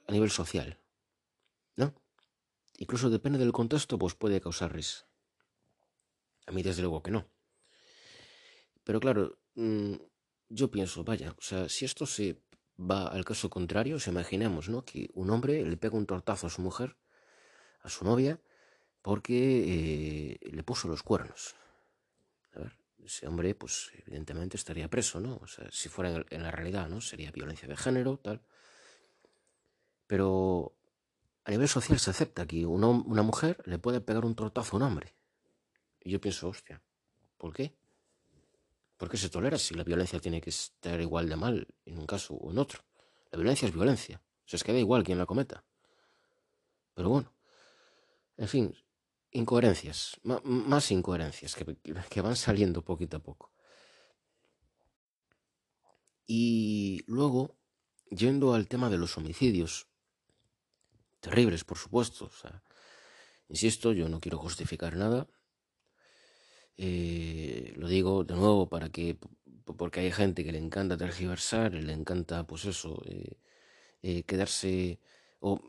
a 0.07 0.13
nivel 0.13 0.31
social, 0.31 0.79
¿no? 1.75 1.95
Incluso 2.77 3.11
depende 3.11 3.39
del 3.39 3.53
contexto, 3.53 3.99
pues 3.99 4.15
puede 4.15 4.41
causar 4.41 4.73
risa. 4.73 5.07
A 6.47 6.53
mí 6.53 6.63
desde 6.63 6.83
luego 6.83 7.03
que 7.03 7.11
no. 7.11 7.27
Pero 8.85 9.01
claro, 9.01 9.39
mm, 9.57 9.95
yo 10.49 10.71
pienso, 10.71 11.03
vaya, 11.03 11.35
o 11.37 11.43
sea, 11.43 11.69
si 11.69 11.85
esto 11.85 12.07
se 12.07 12.41
va 12.79 13.09
al 13.09 13.25
caso 13.25 13.51
contrario, 13.51 13.99
se 13.99 14.11
imaginemos, 14.11 14.69
¿no? 14.69 14.85
Que 14.85 15.11
un 15.15 15.31
hombre 15.31 15.65
le 15.65 15.77
pega 15.77 15.97
un 15.97 16.07
tortazo 16.07 16.47
a 16.47 16.51
su 16.51 16.63
mujer, 16.63 16.97
a 17.83 17.89
su 17.89 18.05
novia, 18.05 18.41
porque 19.03 20.39
eh, 20.43 20.51
le 20.51 20.63
puso 20.63 20.89
los 20.89 21.03
cuernos. 21.03 21.55
A 22.55 22.61
ver, 22.61 22.79
ese 23.05 23.27
hombre, 23.27 23.55
pues 23.55 23.91
evidentemente 24.07 24.57
estaría 24.57 24.89
preso, 24.89 25.21
¿no? 25.21 25.37
O 25.43 25.47
sea, 25.47 25.67
si 25.71 25.89
fuera 25.89 26.25
en, 26.31 26.43
la 26.43 26.51
realidad, 26.51 26.89
¿no? 26.89 27.01
Sería 27.01 27.31
violencia 27.31 27.69
de 27.69 27.77
género, 27.77 28.19
tal. 28.19 28.43
Pero 30.09 30.75
a 31.45 31.53
nivel 31.53 31.69
social 31.69 32.01
se 32.01 32.11
acepta 32.11 32.47
que 32.47 32.67
una 32.67 33.23
mujer 33.23 33.63
le 33.65 33.79
puede 33.79 34.01
pegar 34.01 34.25
un 34.25 34.35
tortazo 34.35 34.75
a 34.75 34.79
un 34.79 34.83
hombre. 34.83 35.15
Y 36.01 36.11
yo 36.11 36.21
pienso, 36.21 36.49
hostia, 36.49 36.83
¿por 37.37 37.55
qué? 37.55 37.77
¿Por 38.97 39.09
qué 39.09 39.17
se 39.17 39.31
tolera 39.31 39.59
si 39.59 39.75
la 39.75 39.85
violencia 39.85 40.19
tiene 40.19 40.41
que 40.41 40.51
estar 40.51 41.01
igual 41.01 41.29
de 41.29 41.37
mal 41.37 41.69
en 41.85 41.99
un 41.99 42.07
caso 42.07 42.35
o 42.35 42.51
en 42.51 42.59
otro? 42.59 42.83
La 43.31 43.39
violencia 43.39 43.69
es 43.69 43.75
violencia. 43.75 44.21
Se 44.45 44.57
es 44.57 44.65
que 44.65 44.73
da 44.73 44.79
igual 44.79 45.05
quien 45.05 45.19
la 45.19 45.27
cometa. 45.27 45.65
Pero 46.95 47.11
bueno, 47.11 47.33
en 48.37 48.49
fin, 48.49 48.75
incoherencias, 49.31 50.19
más 50.23 50.91
incoherencias 50.91 51.55
que, 51.55 52.23
van 52.23 52.37
saliendo 52.37 52.83
poquito 52.83 53.19
a 53.19 53.21
poco. 53.21 53.53
Y 56.27 57.03
luego, 57.07 57.57
yendo 58.11 58.55
al 58.55 58.69
tema 58.69 58.91
de 58.91 58.99
los 58.99 59.17
homicidios, 59.17 59.88
terribles, 61.29 61.65
por 61.65 61.79
supuesto, 61.79 62.31
insisto, 63.49 63.93
yo 63.93 64.09
no 64.09 64.21
quiero 64.21 64.39
justificar 64.39 64.97
nada, 64.97 65.27
eh, 66.81 67.73
lo 67.77 67.89
digo 67.89 68.23
de 68.23 68.35
nuevo 68.37 68.69
para 68.69 68.89
que, 68.89 69.19
porque 69.77 70.01
hay 70.01 70.13
gente 70.13 70.45
que 70.45 70.53
le 70.53 70.59
encanta 70.59 70.97
tergiversar, 70.97 71.75
le 71.75 71.93
encanta, 71.93 72.47
pues 72.47 72.65
eso, 72.67 73.03
eh, 73.05 73.37
eh, 74.03 74.23
quedarse 74.23 75.01
o 75.41 75.61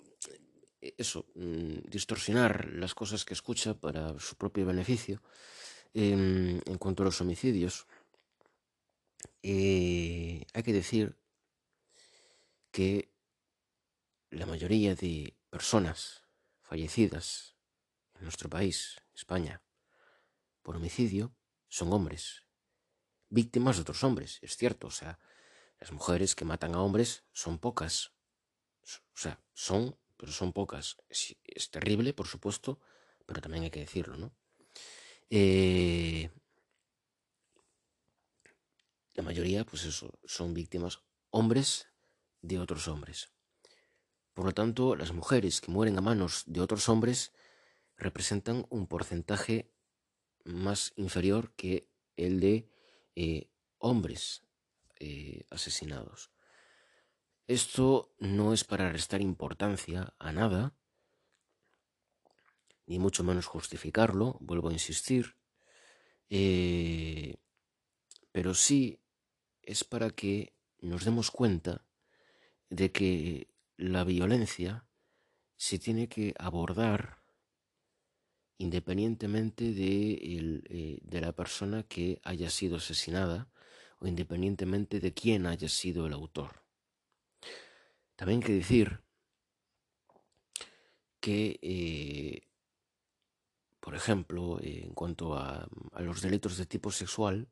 eso, 0.98 1.26
mm, 1.36 1.90
distorsionar 1.90 2.70
las 2.74 2.94
cosas 2.94 3.26
que 3.26 3.34
escucha 3.34 3.74
para 3.74 4.20
su 4.20 4.36
propio 4.36 4.66
beneficio. 4.68 5.22
Em, 5.94 6.62
en 6.66 6.78
cuanto 6.78 7.02
a 7.04 7.06
los 7.08 7.20
homicidios, 7.22 7.88
hay 9.44 10.64
que 10.64 10.74
decir 10.74 11.18
que 12.72 13.10
la 14.30 14.46
mayoría 14.46 14.94
de 14.96 15.39
personas 15.50 16.24
fallecidas 16.62 17.56
en 18.16 18.24
nuestro 18.24 18.50
país, 18.50 18.98
España, 19.14 19.62
por 20.62 20.76
homicidio 20.76 21.36
son 21.68 21.94
hombres, 21.94 22.44
víctimas 23.30 23.78
de 23.78 23.82
otros 23.84 24.04
hombres, 24.04 24.40
es 24.42 24.58
cierto, 24.58 24.88
o 24.88 24.92
sea, 24.92 25.20
las 25.80 25.92
mujeres 25.92 26.36
que 26.36 26.46
matan 26.46 26.76
a 26.76 26.82
hombres 26.82 27.24
son 27.32 27.58
pocas, 27.58 28.12
o 28.84 29.18
sea, 29.18 29.42
son, 29.54 29.98
pero 30.18 30.32
son 30.32 30.52
pocas. 30.52 30.98
Es, 31.08 31.72
terrible, 31.72 32.14
por 32.14 32.28
supuesto, 32.28 32.80
pero 33.26 33.42
también 33.42 33.64
hay 33.64 33.72
que 33.72 33.80
decirlo, 33.80 34.18
¿no? 34.18 34.34
Eh, 35.30 36.30
la 39.14 39.24
mayoría, 39.24 39.66
pues 39.66 39.86
eso, 39.86 40.20
son 40.26 40.54
víctimas 40.54 41.00
hombres 41.30 41.88
de 42.42 42.60
otros 42.60 42.88
hombres. 42.88 43.32
Por 44.40 44.46
lo 44.46 44.54
tanto, 44.54 44.96
las 44.96 45.12
mujeres 45.12 45.60
que 45.60 45.70
mueren 45.70 45.98
a 45.98 46.02
manos 46.02 46.46
de 46.48 46.62
otros 46.62 46.88
hombres 46.88 47.34
representan 47.98 48.66
un 48.70 48.88
porcentaje 48.88 49.70
más 50.46 50.94
inferior 50.96 51.52
que 51.58 51.92
el 52.16 52.40
de 52.40 52.70
eh, 53.18 53.52
hombres 53.80 54.48
eh, 54.98 55.46
asesinados. 55.50 56.32
Esto 57.48 58.16
no 58.18 58.54
es 58.54 58.64
para 58.64 58.90
restar 58.90 59.20
importancia 59.20 60.14
a 60.20 60.32
nada, 60.32 60.74
ni 62.86 62.98
mucho 62.98 63.26
menos 63.26 63.46
justificarlo, 63.46 64.38
vuelvo 64.40 64.70
a 64.70 64.72
insistir, 64.72 65.36
eh, 66.30 67.36
pero 68.32 68.54
sí 68.54 69.04
es 69.64 69.84
para 69.84 70.12
que 70.12 70.56
nos 70.80 71.04
demos 71.04 71.30
cuenta 71.30 71.86
de 72.70 72.94
que 72.94 73.49
la 73.80 74.04
violencia 74.04 74.86
se 75.56 75.80
tiene 75.80 76.10
que 76.10 76.34
abordar 76.38 77.24
independientemente 78.58 79.72
de, 79.74 80.12
eh, 80.70 81.00
de, 81.02 81.22
la 81.22 81.32
persona 81.32 81.84
que 81.84 82.20
haya 82.26 82.50
sido 82.50 82.76
asesinada 82.76 83.50
o 84.00 84.08
independientemente 84.08 85.00
de 85.00 85.14
quién 85.14 85.46
haya 85.46 85.70
sido 85.70 86.08
el 86.08 86.14
autor. 86.14 86.62
También 88.18 88.42
hay 88.42 88.48
que 88.48 88.54
decir 88.54 89.02
que, 91.22 91.58
eh, 91.62 92.50
por 93.80 93.96
ejemplo, 93.96 94.60
en 94.62 94.94
cuanto 94.94 95.36
a, 95.36 95.70
a, 95.94 96.02
los 96.02 96.22
delitos 96.22 96.58
de 96.58 96.66
tipo 96.66 96.92
sexual, 96.92 97.48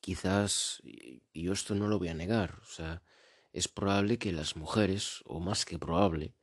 quizás, 0.00 0.82
y 0.84 1.22
yo 1.32 1.54
esto 1.54 1.74
no 1.74 1.88
lo 1.88 1.98
voy 1.98 2.08
a 2.08 2.14
negar, 2.14 2.60
o 2.60 2.66
sea, 2.66 3.02
es 3.54 3.68
probable 3.68 4.18
que 4.18 4.32
las 4.32 4.56
mujeres, 4.56 5.22
o 5.26 5.38
más 5.38 5.64
que 5.64 5.78
probable, 5.78 6.34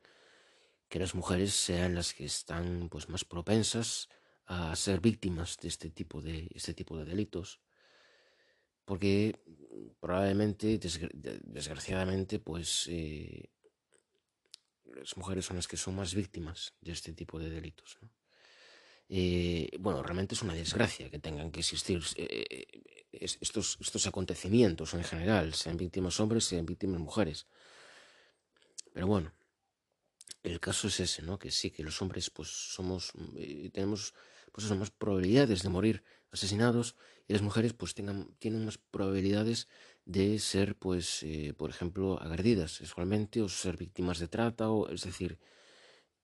que 0.88 0.98
las 0.98 1.14
mujeres 1.14 1.54
sean 1.54 1.94
las 1.94 2.14
que 2.14 2.24
están 2.24 2.88
pues 2.88 3.10
más 3.10 3.24
propensas 3.24 4.08
a 4.46 4.74
ser 4.76 5.00
víctimas 5.00 5.58
de 5.58 5.68
este 5.68 5.90
tipo 5.90 6.22
de 6.22 6.48
este 6.54 6.72
tipo 6.72 6.96
de 6.96 7.04
delitos. 7.04 7.60
Porque 8.86 9.38
probablemente 10.00 10.80
desgraciadamente 11.44 12.38
pues 12.38 12.88
eh, 12.88 13.50
las 14.84 15.16
mujeres 15.18 15.44
son 15.44 15.56
las 15.56 15.68
que 15.68 15.76
son 15.76 15.94
más 15.96 16.14
víctimas 16.14 16.74
de 16.80 16.92
este 16.92 17.12
tipo 17.12 17.38
de 17.38 17.48
delitos 17.48 17.98
eh, 19.08 19.70
bueno 19.78 20.02
realmente 20.02 20.34
es 20.34 20.42
una 20.42 20.54
desgracia 20.54 21.10
que 21.10 21.18
tengan 21.18 21.50
que 21.50 21.60
existir 21.60 22.02
eh, 22.16 22.66
estos 23.12 23.78
estos 23.80 24.06
acontecimientos 24.06 24.94
en 24.94 25.04
general 25.04 25.54
sean 25.54 25.76
víctimas 25.76 26.18
hombres 26.20 26.44
sean 26.44 26.66
víctimas 26.66 27.00
mujeres 27.00 27.46
pero 28.92 29.06
bueno 29.06 29.32
el 30.42 30.58
caso 30.60 30.88
es 30.88 30.98
ese, 31.00 31.22
¿no? 31.22 31.38
Que 31.38 31.50
sí, 31.50 31.70
que 31.70 31.84
los 31.84 32.00
hombres 32.02 32.30
pues 32.30 32.48
somos, 32.48 33.12
eh, 33.36 33.70
tenemos 33.72 34.14
pues 34.50 34.70
más 34.72 34.90
probabilidades 34.90 35.62
de 35.62 35.68
morir 35.68 36.04
asesinados 36.30 36.96
y 37.28 37.32
las 37.32 37.42
mujeres 37.42 37.72
pues 37.74 37.94
tengan, 37.94 38.34
tienen 38.38 38.64
más 38.64 38.78
probabilidades 38.78 39.68
de 40.04 40.38
ser 40.38 40.76
pues, 40.76 41.22
eh, 41.22 41.54
por 41.56 41.70
ejemplo, 41.70 42.20
agredidas 42.20 42.72
sexualmente 42.72 43.40
o 43.40 43.48
ser 43.48 43.76
víctimas 43.76 44.18
de 44.18 44.28
trata 44.28 44.70
o, 44.70 44.88
es 44.88 45.02
decir, 45.04 45.38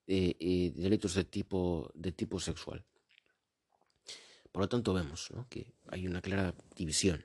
eh, 0.07 0.73
delitos 0.75 1.15
de 1.15 1.25
tipo, 1.25 1.91
de 1.95 2.13
tipo 2.13 2.41
sexual. 2.41 2.85
Por 4.53 4.63
lo 4.63 4.69
tanto 4.69 4.95
vemos 4.95 5.31
¿no? 5.33 5.47
que 5.49 5.73
hay 5.89 6.07
una 6.07 6.21
clara 6.21 6.55
división. 6.75 7.25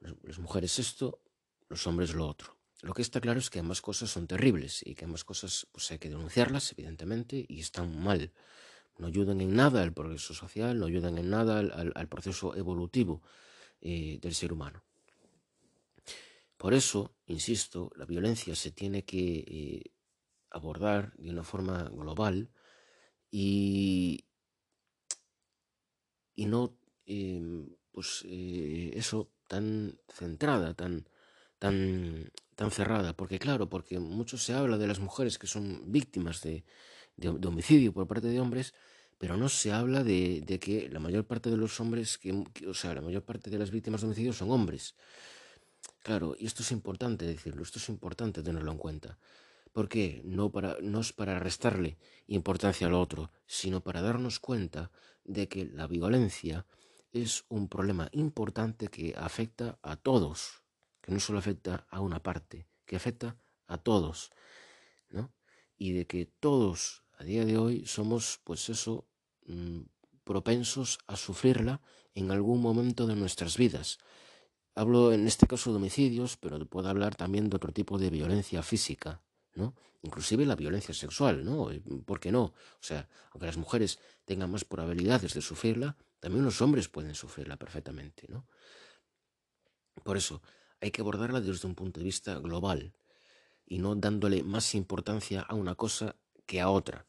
Las 0.00 0.38
mujeres 0.38 0.78
esto, 0.78 1.20
los 1.68 1.86
hombres 1.86 2.14
lo 2.14 2.26
otro. 2.26 2.56
Lo 2.82 2.94
que 2.94 3.02
está 3.02 3.20
claro 3.20 3.40
es 3.40 3.50
que 3.50 3.58
ambas 3.58 3.80
cosas 3.80 4.10
son 4.10 4.28
terribles 4.28 4.86
y 4.86 4.94
que 4.94 5.04
ambas 5.04 5.24
cosas 5.24 5.66
pues, 5.72 5.90
hay 5.90 5.98
que 5.98 6.08
denunciarlas, 6.08 6.72
evidentemente, 6.72 7.44
y 7.48 7.60
están 7.60 8.00
mal. 8.00 8.32
No 8.98 9.08
ayudan 9.08 9.40
en 9.40 9.54
nada 9.56 9.82
al 9.82 9.92
progreso 9.92 10.32
social, 10.32 10.78
no 10.78 10.86
ayudan 10.86 11.18
en 11.18 11.30
nada 11.30 11.58
al, 11.58 12.08
proceso 12.08 12.54
evolutivo 12.54 13.22
eh, 13.80 14.18
del 14.20 14.34
ser 14.34 14.52
humano. 14.52 14.84
Por 16.56 16.74
eso, 16.74 17.14
insisto, 17.26 17.90
la 17.96 18.04
violencia 18.04 18.54
se 18.54 18.70
tiene 18.70 19.04
que 19.04 19.44
eh, 19.46 19.92
abordar 20.50 21.12
de 21.16 21.30
una 21.30 21.44
forma 21.44 21.84
global 21.84 22.50
y, 23.30 24.24
y 26.38 26.46
no, 26.46 26.60
em, 27.06 27.68
pues 27.92 28.24
eh, 28.26 28.92
eso, 28.94 29.18
tan 29.48 29.98
centrada, 30.08 30.74
tan, 30.74 31.08
tan 31.58 32.30
tan 32.58 32.72
cerrada, 32.72 33.12
porque 33.12 33.38
claro, 33.38 33.68
porque 33.68 34.00
mucho 34.00 34.36
se 34.36 34.52
habla 34.52 34.78
de 34.78 34.88
las 34.88 34.98
mujeres 34.98 35.38
que 35.38 35.46
son 35.46 35.92
víctimas 35.92 36.42
de, 36.42 36.64
homicidio 37.46 37.92
por 37.92 38.08
parte 38.08 38.26
de 38.26 38.40
hombres, 38.40 38.74
pero 39.16 39.36
no 39.36 39.48
se 39.48 39.70
habla 39.70 40.02
de, 40.02 40.42
que 40.60 40.88
la 40.88 40.98
mayor 40.98 41.24
parte 41.24 41.50
de 41.50 41.56
los 41.56 41.78
hombres, 41.78 42.18
que, 42.18 42.32
o 42.66 42.74
sea, 42.74 42.94
la 42.94 43.00
mayor 43.00 43.22
parte 43.22 43.48
de 43.48 43.60
las 43.60 43.70
víctimas 43.70 44.00
de 44.00 44.08
homicidio 44.08 44.32
son 44.32 44.50
hombres. 44.50 44.96
Claro, 46.02 46.34
y 46.36 46.46
esto 46.46 46.64
es 46.64 46.72
importante 46.72 47.26
decirlo, 47.26 47.62
esto 47.62 47.78
es 47.78 47.88
importante 47.88 48.42
tenerlo 48.42 48.72
en 48.72 48.78
cuenta. 48.78 49.16
¿Por 49.72 49.88
qué? 49.88 50.20
No, 50.24 50.50
para, 50.50 50.78
no 50.82 50.98
es 50.98 51.12
para 51.12 51.38
restarle 51.38 51.96
importancia 52.26 52.88
al 52.88 52.94
otro, 52.94 53.30
sino 53.46 53.84
para 53.84 54.02
darnos 54.02 54.40
cuenta 54.40 54.90
de 55.28 55.46
que 55.48 55.66
la 55.66 55.86
violencia 55.86 56.66
es 57.12 57.44
un 57.48 57.68
problema 57.68 58.08
importante 58.12 58.88
que 58.88 59.14
afecta 59.16 59.78
a 59.82 59.96
todos, 59.96 60.64
que 61.00 61.12
no 61.12 61.20
solo 61.20 61.38
afecta 61.38 61.86
a 61.90 62.00
una 62.00 62.22
parte, 62.22 62.66
que 62.84 62.96
afecta 62.96 63.36
a 63.66 63.78
todos, 63.78 64.30
¿no? 65.10 65.32
Y 65.76 65.92
de 65.92 66.06
que 66.06 66.26
todos 66.26 67.04
a 67.18 67.24
día 67.24 67.44
de 67.44 67.58
hoy 67.58 67.84
somos, 67.86 68.40
pues 68.44 68.68
eso, 68.68 69.06
mm, 69.46 69.82
propensos 70.24 70.98
a 71.06 71.16
sufrirla 71.16 71.80
en 72.14 72.30
algún 72.30 72.60
momento 72.60 73.06
de 73.06 73.16
nuestras 73.16 73.56
vidas. 73.56 73.98
Hablo 74.74 75.12
en 75.12 75.26
este 75.26 75.46
caso 75.46 75.70
de 75.70 75.76
homicidios, 75.76 76.36
pero 76.36 76.58
puedo 76.66 76.88
hablar 76.88 77.16
también 77.16 77.50
de 77.50 77.56
otro 77.56 77.72
tipo 77.72 77.98
de 77.98 78.10
violencia 78.10 78.62
física, 78.62 79.22
Inclusive 80.02 80.46
la 80.46 80.54
violencia 80.54 80.94
sexual, 80.94 81.44
¿no? 81.44 81.70
¿Por 82.04 82.20
qué 82.20 82.30
no? 82.30 82.44
O 82.44 82.54
sea, 82.80 83.08
aunque 83.32 83.46
las 83.46 83.56
mujeres 83.56 83.98
tengan 84.24 84.50
más 84.50 84.64
probabilidades 84.64 85.34
de 85.34 85.42
sufrirla, 85.42 85.96
también 86.20 86.44
los 86.44 86.60
hombres 86.62 86.88
pueden 86.88 87.14
sufrirla 87.14 87.56
perfectamente, 87.56 88.26
¿no? 88.28 88.46
Por 90.04 90.16
eso, 90.16 90.40
hay 90.80 90.90
que 90.90 91.00
abordarla 91.00 91.40
desde 91.40 91.66
un 91.66 91.74
punto 91.74 91.98
de 91.98 92.04
vista 92.04 92.38
global 92.38 92.92
y 93.66 93.78
no 93.78 93.94
dándole 93.96 94.42
más 94.42 94.74
importancia 94.74 95.42
a 95.42 95.54
una 95.54 95.74
cosa 95.74 96.16
que 96.46 96.60
a 96.60 96.70
otra. 96.70 97.06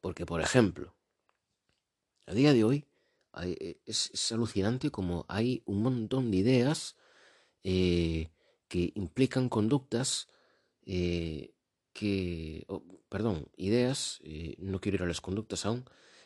Porque, 0.00 0.26
por 0.26 0.40
ejemplo, 0.40 0.94
a 2.26 2.34
día 2.34 2.52
de 2.52 2.64
hoy 2.64 2.86
eh, 3.42 3.78
es, 3.86 4.32
alucinante 4.32 4.90
como 4.90 5.24
hay 5.28 5.62
un 5.66 5.82
montón 5.82 6.30
de 6.30 6.36
ideas 6.38 6.96
eh, 7.62 8.30
que 8.68 8.92
implican 8.94 9.48
conductas 9.48 10.28
eh, 10.86 11.54
que, 11.92 12.66
perdón, 13.08 13.48
ideas, 13.56 14.20
eh, 14.24 14.56
no 14.58 14.80
quiero 14.80 14.96
ir 14.96 15.02
a 15.02 15.06
las 15.06 15.20
conductas 15.20 15.64
aún, 15.66 15.84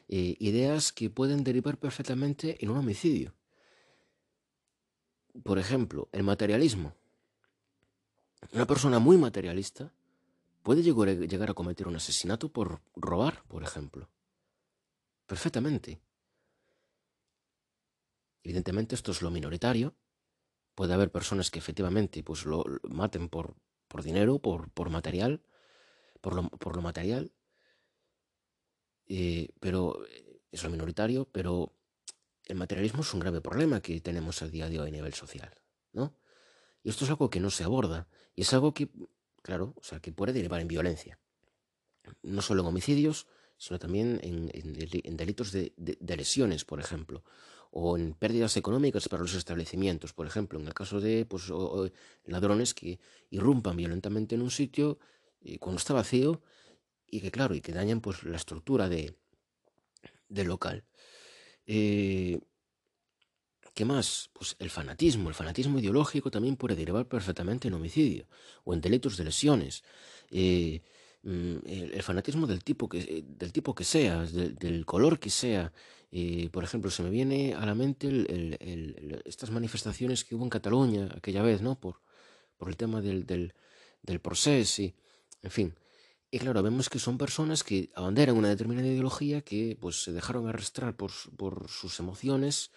eh, 0.08 0.36
ideas 0.40 0.92
que 0.92 1.10
pueden 1.10 1.44
derivar 1.44 1.78
perfectamente 1.78 2.56
en 2.64 2.70
un 2.70 2.78
homicidio. 2.78 3.34
Por 5.44 5.58
ejemplo, 5.58 6.08
el 6.12 6.22
materialismo. 6.22 6.94
Una 8.52 8.66
persona 8.66 8.98
muy 8.98 9.18
materialista 9.18 9.92
puede 10.62 10.82
llegar 10.82 11.50
a 11.50 11.54
cometer 11.54 11.86
un 11.86 11.96
asesinato 11.96 12.50
por 12.50 12.80
robar, 12.96 13.44
por 13.48 13.62
ejemplo. 13.62 14.08
Perfectamente. 15.26 16.00
Evidentemente 18.42 18.94
esto 18.94 19.12
es 19.12 19.20
lo 19.20 19.30
minoritario. 19.30 19.94
Puede 20.74 20.94
haber 20.94 21.10
personas 21.10 21.50
que 21.50 21.58
efectivamente 21.58 22.22
pues, 22.22 22.46
lo, 22.46 22.64
maten 22.88 23.28
por, 23.28 23.56
por 23.88 24.02
dinero, 24.02 24.38
por, 24.38 24.70
por 24.70 24.90
material, 24.90 25.42
por 26.20 26.34
lo, 26.34 26.48
por 26.48 26.76
lo 26.76 26.82
material. 26.82 27.32
Eh, 29.06 29.48
pero 29.60 30.04
eh, 30.06 30.40
es 30.52 30.62
lo 30.62 30.70
minoritario, 30.70 31.26
pero 31.32 31.72
el 32.44 32.56
materialismo 32.56 33.02
es 33.02 33.12
un 33.14 33.20
grave 33.20 33.40
problema 33.40 33.80
que 33.80 34.00
tenemos 34.00 34.42
a 34.42 34.48
día 34.48 34.68
de 34.68 34.80
hoy 34.80 34.88
a 34.88 34.92
nivel 34.92 35.14
social, 35.14 35.50
¿no? 35.92 36.14
Y 36.82 36.90
esto 36.90 37.04
es 37.04 37.10
algo 37.10 37.30
que 37.30 37.40
no 37.40 37.50
se 37.50 37.64
aborda 37.64 38.08
y 38.34 38.42
es 38.42 38.52
algo 38.52 38.72
que, 38.72 38.88
claro, 39.42 39.74
o 39.76 39.82
sea, 39.82 40.00
que 40.00 40.12
puede 40.12 40.32
derivar 40.32 40.60
en 40.60 40.68
violencia. 40.68 41.18
No 42.22 42.40
solo 42.40 42.62
en 42.62 42.68
homicidios, 42.68 43.26
sino 43.58 43.78
también 43.78 44.20
en, 44.22 45.16
delitos 45.16 45.52
de, 45.52 45.72
lesiones, 46.16 46.64
por 46.64 46.80
ejemplo, 46.80 47.24
o 47.70 47.98
en 47.98 48.14
pérdidas 48.14 48.56
económicas 48.56 49.08
para 49.08 49.22
los 49.22 49.34
establecimientos, 49.34 50.12
por 50.12 50.26
ejemplo, 50.26 50.58
en 50.58 50.66
el 50.66 50.74
caso 50.74 51.00
de 51.00 51.26
pues, 51.26 51.50
ladrones 52.24 52.74
que 52.74 52.98
irrumpan 53.30 53.76
violentamente 53.76 54.34
en 54.34 54.42
un 54.42 54.50
sitio 54.50 54.98
eh, 55.40 55.58
cuando 55.58 55.78
está 55.78 55.94
vacío 55.94 56.42
y 57.06 57.20
que, 57.20 57.30
claro, 57.30 57.54
y 57.54 57.60
que 57.60 57.72
dañan 57.72 58.00
pues, 58.00 58.24
la 58.24 58.36
estructura 58.36 58.88
de, 58.88 59.14
del 60.28 60.48
local. 60.48 60.84
Eh, 61.66 62.40
¿Qué 63.74 63.84
más? 63.84 64.30
Pues 64.32 64.56
el 64.58 64.70
fanatismo. 64.70 65.28
El 65.28 65.36
fanatismo 65.36 65.78
ideológico 65.78 66.32
también 66.32 66.56
puede 66.56 66.74
derivar 66.74 67.06
perfectamente 67.06 67.68
en 67.68 67.74
homicidio 67.74 68.26
o 68.64 68.74
en 68.74 68.80
delitos 68.80 69.16
de 69.16 69.22
lesiones. 69.24 69.84
Eh, 70.32 70.82
mm, 71.22 71.58
el, 71.64 72.02
fanatismo 72.02 72.48
del 72.48 72.64
tipo 72.64 72.88
que, 72.88 73.24
del 73.24 73.52
tipo 73.52 73.76
que 73.76 73.84
sea, 73.84 74.24
del, 74.24 74.84
color 74.84 75.20
que 75.20 75.30
sea. 75.30 75.72
Por 76.52 76.64
ejemplo, 76.64 76.90
se 76.90 77.02
me 77.02 77.10
viene 77.10 77.54
a 77.54 77.66
la 77.66 77.74
mente 77.74 78.08
estas 79.24 79.50
manifestaciones 79.50 80.24
que 80.24 80.34
hubo 80.34 80.44
en 80.44 80.50
Cataluña 80.50 81.08
aquella 81.16 81.42
vez, 81.42 81.60
¿no? 81.60 81.78
Por, 81.78 82.00
por 82.56 82.68
el 82.68 82.76
tema 82.76 83.00
del, 83.00 83.26
del, 83.26 83.54
del 84.02 84.20
proceso 84.20 84.82
y, 84.82 84.94
en 85.42 85.50
fin. 85.50 85.74
Y 86.30 86.38
claro, 86.38 86.62
vemos 86.62 86.90
que 86.90 86.98
son 86.98 87.16
personas 87.16 87.64
que 87.64 87.90
abanderan 87.94 88.36
una 88.36 88.50
determinada 88.50 88.86
ideología 88.86 89.40
que 89.40 89.78
pues 89.80 90.02
se 90.02 90.12
dejaron 90.12 90.46
arrastrar 90.46 90.94
por, 90.94 91.10
por 91.36 91.68
sus 91.68 91.98
emociones 92.00 92.70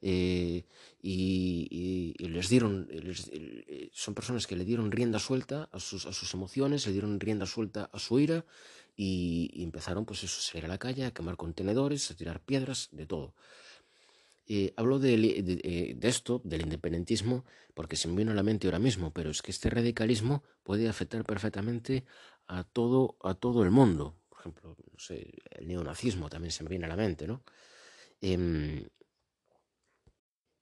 eh, 0.00 0.64
y, 1.02 2.14
les 2.18 2.48
dieron, 2.48 2.88
eh, 2.90 3.90
son 3.92 4.14
personas 4.14 4.46
que 4.46 4.56
le 4.56 4.64
dieron 4.64 4.90
rienda 4.90 5.18
suelta 5.18 5.68
a 5.70 5.80
sus, 5.80 6.06
a 6.06 6.12
sus 6.12 6.32
emociones, 6.32 6.86
le 6.86 6.92
dieron 6.92 7.20
rienda 7.20 7.46
suelta 7.46 7.90
a 7.92 7.98
su 7.98 8.18
ira 8.18 8.44
y, 8.96 9.62
empezaron 9.62 10.04
pues 10.04 10.24
eso, 10.24 10.38
a 10.38 10.42
salir 10.42 10.64
a 10.64 10.68
la 10.68 10.78
calle, 10.78 11.04
a 11.04 11.12
quemar 11.12 11.36
contenedores, 11.36 12.10
a 12.10 12.16
tirar 12.16 12.40
piedras, 12.40 12.88
de 12.92 13.06
todo. 13.06 13.34
Eh, 14.46 14.74
hablo 14.76 14.98
de, 14.98 15.16
de, 15.42 16.08
esto, 16.08 16.42
del 16.44 16.62
independentismo, 16.62 17.44
porque 17.74 17.96
se 17.96 18.08
me 18.08 18.16
vino 18.16 18.32
a 18.32 18.34
la 18.34 18.42
mente 18.42 18.66
ahora 18.66 18.78
mismo, 18.78 19.12
pero 19.12 19.30
es 19.30 19.40
que 19.42 19.50
este 19.50 19.70
radicalismo 19.70 20.42
puede 20.62 20.88
afectar 20.88 21.24
perfectamente 21.24 22.04
a 22.46 22.64
todo, 22.64 23.16
a 23.22 23.34
todo 23.34 23.62
el 23.62 23.70
mundo. 23.70 24.18
Por 24.28 24.40
ejemplo, 24.40 24.76
no 24.92 24.98
sé, 24.98 25.32
el 25.50 25.68
neonazismo 25.68 26.28
también 26.28 26.52
se 26.52 26.62
me 26.62 26.68
viene 26.68 26.84
a 26.84 26.88
la 26.88 26.96
mente, 26.96 27.26
¿no? 27.26 27.42
Em, 28.20 28.86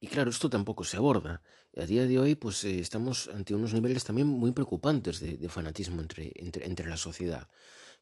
y 0.03 0.09
claro, 0.09 0.31
esto 0.31 0.51
tampoco 0.51 0.83
se 0.83 0.97
aborda. 0.97 1.43
A 1.77 1.87
día 1.87 2.07
de 2.07 2.19
hoy, 2.19 2.35
pues 2.35 2.65
eh, 2.65 2.81
estamos 2.81 3.29
ante 3.29 3.55
unos 3.55 3.73
niveles 3.73 4.03
también 4.03 4.27
muy 4.27 4.51
preocupantes 4.51 5.21
de, 5.21 5.49
fanatismo 5.49 6.01
entre, 6.01 6.33
entre, 6.35 6.89
la 6.89 6.97
sociedad. 6.97 7.49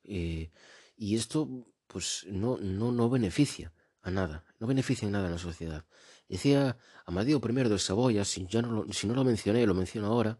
Eh, 0.04 0.50
y 0.96 1.16
esto, 1.16 1.66
pues, 1.86 2.26
no, 2.28 2.58
no, 2.58 2.92
no 2.92 3.08
beneficia 3.10 3.72
a 4.02 4.10
nada, 4.10 4.44
no 4.58 4.66
beneficia 4.66 5.06
en 5.06 5.12
nada 5.12 5.28
a 5.28 5.30
la 5.30 5.38
sociedad. 5.38 5.84
Decía 6.28 6.76
Amadeo 7.06 7.40
I 7.42 7.68
de 7.68 7.78
Saboya, 7.78 8.24
si, 8.24 8.46
ya 8.46 8.62
no 8.62 8.70
lo, 8.70 8.92
si 8.92 9.06
no 9.06 9.14
lo 9.14 9.24
mencioné, 9.24 9.66
lo 9.66 9.74
menciono 9.74 10.08
ahora, 10.08 10.38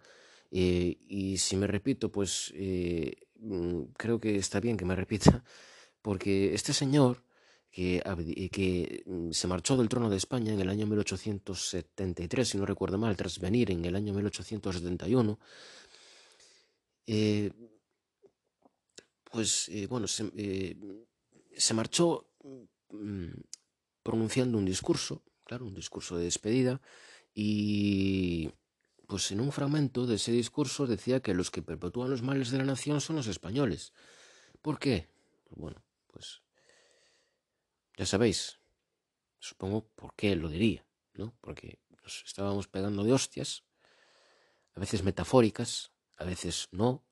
eh, 0.50 0.98
y 1.08 1.38
si 1.38 1.56
me 1.56 1.66
repito, 1.66 2.10
pues 2.10 2.52
mm, 2.54 3.82
creo 3.96 4.20
que 4.20 4.36
está 4.36 4.60
bien 4.60 4.76
que 4.76 4.84
me 4.84 4.96
repita, 4.96 5.44
porque 6.02 6.54
este 6.54 6.72
señor 6.72 7.24
que, 7.70 8.02
que, 8.52 9.02
mm, 9.06 9.30
se 9.32 9.46
marchó 9.46 9.76
del 9.76 9.88
trono 9.88 10.10
de 10.10 10.16
España 10.16 10.52
en 10.52 10.60
el 10.60 10.68
año 10.68 10.86
1873, 10.86 12.48
si 12.48 12.58
no 12.58 12.66
recuerdo 12.66 12.98
mal, 12.98 13.16
tras 13.16 13.38
venir 13.38 13.70
en 13.70 13.84
el 13.84 13.96
año 13.96 14.12
1871, 14.14 15.38
eh, 17.06 17.52
pues 19.30 19.68
eh, 19.68 19.86
bueno, 19.86 20.06
se, 20.06 20.30
eh, 20.36 20.76
se 21.56 21.74
marchó 21.74 22.30
mm, 22.90 23.28
pronunciando 24.02 24.58
un 24.58 24.64
discurso, 24.64 25.22
claro, 25.44 25.66
un 25.66 25.74
discurso 25.74 26.16
de 26.16 26.24
despedida, 26.24 26.80
y 27.34 28.50
pues 29.06 29.30
en 29.32 29.40
un 29.40 29.52
fragmento 29.52 30.06
de 30.06 30.16
ese 30.16 30.32
discurso 30.32 30.86
decía 30.86 31.20
que 31.20 31.34
los 31.34 31.50
que 31.50 31.62
perpetúan 31.62 32.10
los 32.10 32.22
males 32.22 32.50
de 32.50 32.58
la 32.58 32.64
nación 32.64 33.00
son 33.00 33.16
los 33.16 33.26
españoles. 33.26 33.92
¿Por 34.62 34.78
qué? 34.78 35.08
Bueno, 35.50 35.82
pues 36.08 36.42
ya 37.96 38.06
sabéis, 38.06 38.58
supongo 39.38 39.88
por 39.94 40.14
qué 40.14 40.36
lo 40.36 40.48
diría, 40.48 40.86
¿no? 41.14 41.34
Porque 41.40 41.78
nos 42.02 42.24
estábamos 42.24 42.68
pegando 42.68 43.04
de 43.04 43.12
hostias, 43.12 43.64
a 44.74 44.80
veces 44.80 45.02
metafóricas, 45.02 45.92
a 46.16 46.24
veces 46.24 46.68
no, 46.70 47.04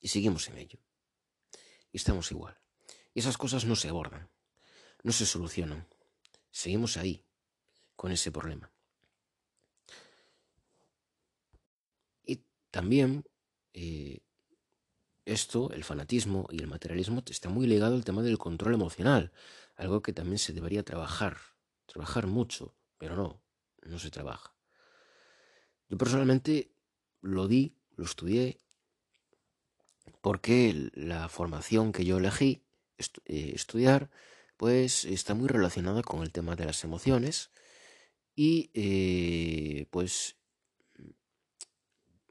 y 0.00 0.08
seguimos 0.08 0.48
en 0.48 0.58
ello. 0.58 0.78
Y 1.92 1.96
estamos 1.96 2.30
igual. 2.30 2.58
Y 3.14 3.20
esas 3.20 3.36
cosas 3.36 3.64
no 3.64 3.76
se 3.76 3.88
abordan, 3.88 4.30
no 5.02 5.12
se 5.12 5.26
solucionan. 5.26 5.88
Seguimos 6.50 6.96
ahí, 6.96 7.24
con 7.96 8.12
ese 8.12 8.30
problema. 8.30 8.70
Y 12.24 12.44
también 12.70 13.24
eh, 13.74 14.20
esto, 15.24 15.70
el 15.72 15.84
fanatismo 15.84 16.48
y 16.50 16.58
el 16.58 16.68
materialismo, 16.68 17.22
está 17.26 17.48
muy 17.48 17.66
ligado 17.66 17.94
al 17.94 18.04
tema 18.04 18.22
del 18.22 18.38
control 18.38 18.74
emocional, 18.74 19.32
algo 19.76 20.02
que 20.02 20.12
también 20.12 20.38
se 20.38 20.52
debería 20.52 20.82
trabajar, 20.84 21.38
trabajar 21.86 22.26
mucho, 22.26 22.74
pero 22.98 23.14
no, 23.14 23.42
no 23.82 23.98
se 23.98 24.10
trabaja. 24.10 24.54
Yo 25.88 25.96
personalmente 25.96 26.72
lo 27.20 27.46
di, 27.46 27.76
lo 27.96 28.04
estudié, 28.04 28.58
porque 30.20 30.90
la 30.94 31.28
formación 31.28 31.92
que 31.92 32.04
yo 32.04 32.18
elegí 32.18 32.64
eh, 33.26 33.52
estudiar, 33.54 34.10
pues 34.56 35.04
está 35.04 35.34
muy 35.34 35.48
relacionada 35.48 36.02
con 36.02 36.22
el 36.22 36.32
tema 36.32 36.56
de 36.56 36.66
las 36.66 36.82
emociones 36.84 37.50
y 38.34 38.70
eh, 38.74 39.86
pues, 39.90 40.36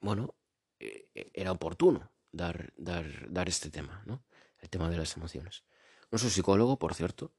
bueno, 0.01 0.35
eh, 0.79 1.09
era 1.33 1.51
oportuno 1.51 2.11
dar, 2.31 2.73
dar, 2.77 3.31
dar 3.31 3.49
este 3.49 3.69
tema, 3.69 4.03
¿no? 4.05 4.23
El 4.59 4.69
tema 4.69 4.89
de 4.89 4.97
las 4.97 5.15
emociones. 5.17 5.63
No 6.11 6.17
soy 6.17 6.29
psicólogo, 6.29 6.79
por 6.79 6.93
cierto, 6.93 7.33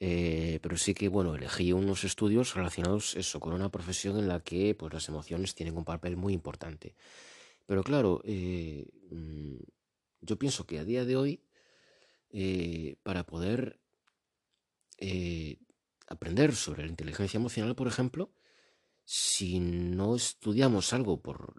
eh, 0.00 0.60
pero 0.62 0.76
sí 0.76 0.94
que, 0.94 1.08
bueno, 1.08 1.34
elegí 1.34 1.72
unos 1.72 2.04
estudios 2.04 2.54
relacionados 2.54 3.16
eso, 3.16 3.40
con 3.40 3.52
una 3.52 3.70
profesión 3.70 4.18
en 4.18 4.28
la 4.28 4.40
que 4.40 4.74
pues, 4.74 4.92
las 4.92 5.08
emociones 5.08 5.54
tienen 5.54 5.76
un 5.76 5.84
papel 5.84 6.16
muy 6.16 6.32
importante. 6.32 6.94
Pero 7.66 7.82
claro, 7.82 8.22
eh, 8.24 8.86
mm, 9.10 9.56
yo 10.20 10.38
pienso 10.38 10.66
que 10.66 10.78
a 10.78 10.84
día 10.84 11.04
de 11.04 11.16
hoy, 11.16 11.44
eh, 12.30 12.96
para 13.02 13.24
poder 13.24 13.80
aprender 16.08 16.54
sobre 16.56 16.82
la 16.82 16.88
inteligencia 16.88 17.38
emocional, 17.38 17.76
por 17.76 17.86
ejemplo, 17.86 18.32
si 19.04 19.60
no 19.60 20.16
estudiamos 20.16 20.92
algo 20.92 21.22
por, 21.22 21.54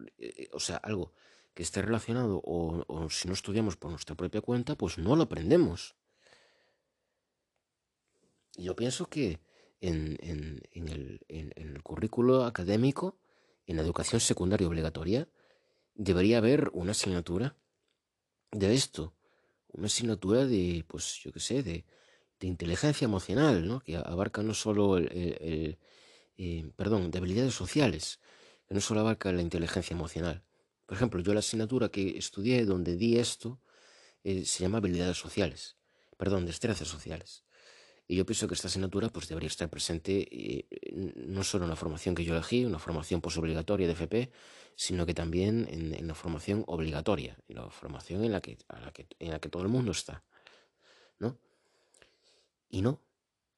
o 0.52 0.60
sea, 0.60 0.78
algo 0.78 1.14
que 1.60 1.64
esté 1.64 1.82
relacionado 1.82 2.42
o, 2.44 3.10
si 3.10 3.28
no 3.28 3.34
estudiamos 3.34 3.76
por 3.76 3.92
nuestra 3.92 4.16
propia 4.16 4.40
cuenta, 4.40 4.76
pues 4.76 4.98
no 4.98 5.16
lo 5.16 5.24
aprendemos. 5.24 5.96
Yo 8.56 8.76
pienso 8.76 9.08
que 9.08 9.42
en, 9.82 10.18
el, 10.72 11.84
currículo 11.84 12.46
académico, 12.46 13.20
en 13.66 13.76
la 13.76 13.82
educación 13.82 14.22
secundaria 14.22 14.68
obligatoria, 14.68 15.28
debería 15.96 16.38
haber 16.38 16.70
una 16.72 16.92
asignatura 16.92 17.58
de 18.52 18.74
esto, 18.74 19.14
una 19.74 19.88
asignatura 19.88 20.46
de, 20.46 20.86
pues 20.88 21.20
yo 21.24 21.32
qué 21.32 21.40
sé, 21.40 21.64
de, 21.64 21.86
de, 22.40 22.48
inteligencia 22.48 23.06
emocional, 23.06 23.68
¿no? 23.68 23.80
que 23.82 23.98
abarca 23.98 24.42
no 24.44 24.54
solo 24.54 24.98
el, 24.98 25.78
eh, 26.42 26.72
perdón, 26.76 27.12
de 27.12 27.18
habilidades 27.18 27.54
sociales, 27.54 28.20
que 28.68 28.74
no 28.74 28.82
solo 28.82 29.02
abarca 29.02 29.32
la 29.34 29.42
inteligencia 29.42 29.94
emocional, 29.94 30.44
Por 30.86 30.96
ejemplo, 30.96 31.22
yo 31.22 31.34
la 31.34 31.40
asignatura 31.42 31.90
que 31.90 32.18
estudié 32.18 32.66
donde 32.66 32.96
di 32.96 33.18
esto 33.20 33.60
eh, 34.24 34.46
se 34.46 34.64
llama 34.64 34.78
habilidades 34.80 35.18
sociales, 35.18 35.76
perdón, 36.18 36.46
destrezas 36.46 36.88
sociales. 36.88 37.44
Y 38.12 38.16
yo 38.16 38.26
pienso 38.26 38.48
que 38.48 38.56
esta 38.56 38.70
asignatura 38.70 39.10
pues, 39.10 39.28
debería 39.28 39.46
estar 39.46 39.70
presente 39.70 40.28
eh, 40.32 40.66
no 41.16 41.44
solo 41.44 41.66
en 41.66 41.70
la 41.70 41.76
formación 41.76 42.16
que 42.16 42.24
yo 42.26 42.34
elegí, 42.34 42.66
una 42.66 42.80
formación 42.80 43.22
posobligatoria 43.22 43.86
de 43.86 43.94
FP, 43.94 44.32
sino 44.76 45.06
que 45.06 45.14
también 45.14 45.68
en, 45.70 46.08
la 46.08 46.16
formación 46.16 46.64
obligatoria, 46.66 47.38
en 47.48 47.58
la 47.58 47.70
formación 47.70 48.24
en 48.24 48.32
la, 48.32 48.42
que, 48.42 48.58
en 49.20 49.30
la 49.30 49.40
que 49.40 49.50
todo 49.50 49.62
el 49.62 49.70
mundo 49.70 49.92
está. 49.92 50.24
¿no? 51.20 51.38
Y 52.72 52.82
no, 52.82 53.00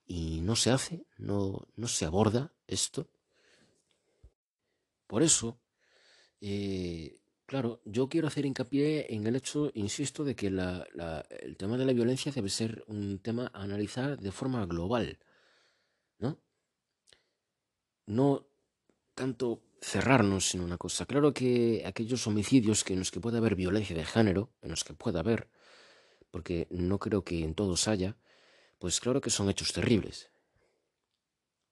y 0.05 0.41
no 0.41 0.57
se 0.57 0.71
hace, 0.71 1.05
no, 1.17 1.65
no 1.77 1.87
se 1.87 2.03
aborda 2.03 2.51
esto. 2.67 3.07
Por 5.07 5.23
eso, 5.23 5.61
eh, 6.41 7.20
Claro, 7.51 7.81
yo 7.83 8.07
quiero 8.07 8.27
hacer 8.27 8.45
hincapié 8.45 9.13
en 9.13 9.27
el 9.27 9.35
hecho, 9.35 9.71
insisto, 9.73 10.23
de 10.23 10.37
que 10.37 10.47
el 10.47 11.57
tema 11.57 11.77
de 11.77 11.85
la 11.85 11.91
violencia 11.91 12.31
debe 12.31 12.47
ser 12.47 12.81
un 12.87 13.19
tema 13.19 13.51
a 13.53 13.63
analizar 13.63 14.17
de 14.17 14.31
forma 14.31 14.65
global, 14.65 15.19
¿no? 16.17 16.39
No 18.05 18.47
tanto 19.15 19.63
cerrarnos 19.81 20.55
en 20.55 20.61
una 20.61 20.77
cosa. 20.77 21.05
Claro 21.05 21.33
que 21.33 21.83
aquellos 21.85 22.25
homicidios 22.25 22.89
en 22.89 22.99
los 22.99 23.11
que 23.11 23.19
pueda 23.19 23.39
haber 23.39 23.55
violencia 23.55 23.97
de 23.97 24.05
género, 24.05 24.53
en 24.61 24.69
los 24.69 24.85
que 24.85 24.93
pueda 24.93 25.19
haber, 25.19 25.49
porque 26.31 26.67
no 26.69 26.99
creo 26.99 27.25
que 27.25 27.43
en 27.43 27.53
todos 27.53 27.89
haya, 27.89 28.15
pues 28.79 29.01
claro 29.01 29.19
que 29.19 29.29
son 29.29 29.49
hechos 29.49 29.73
terribles. 29.73 30.31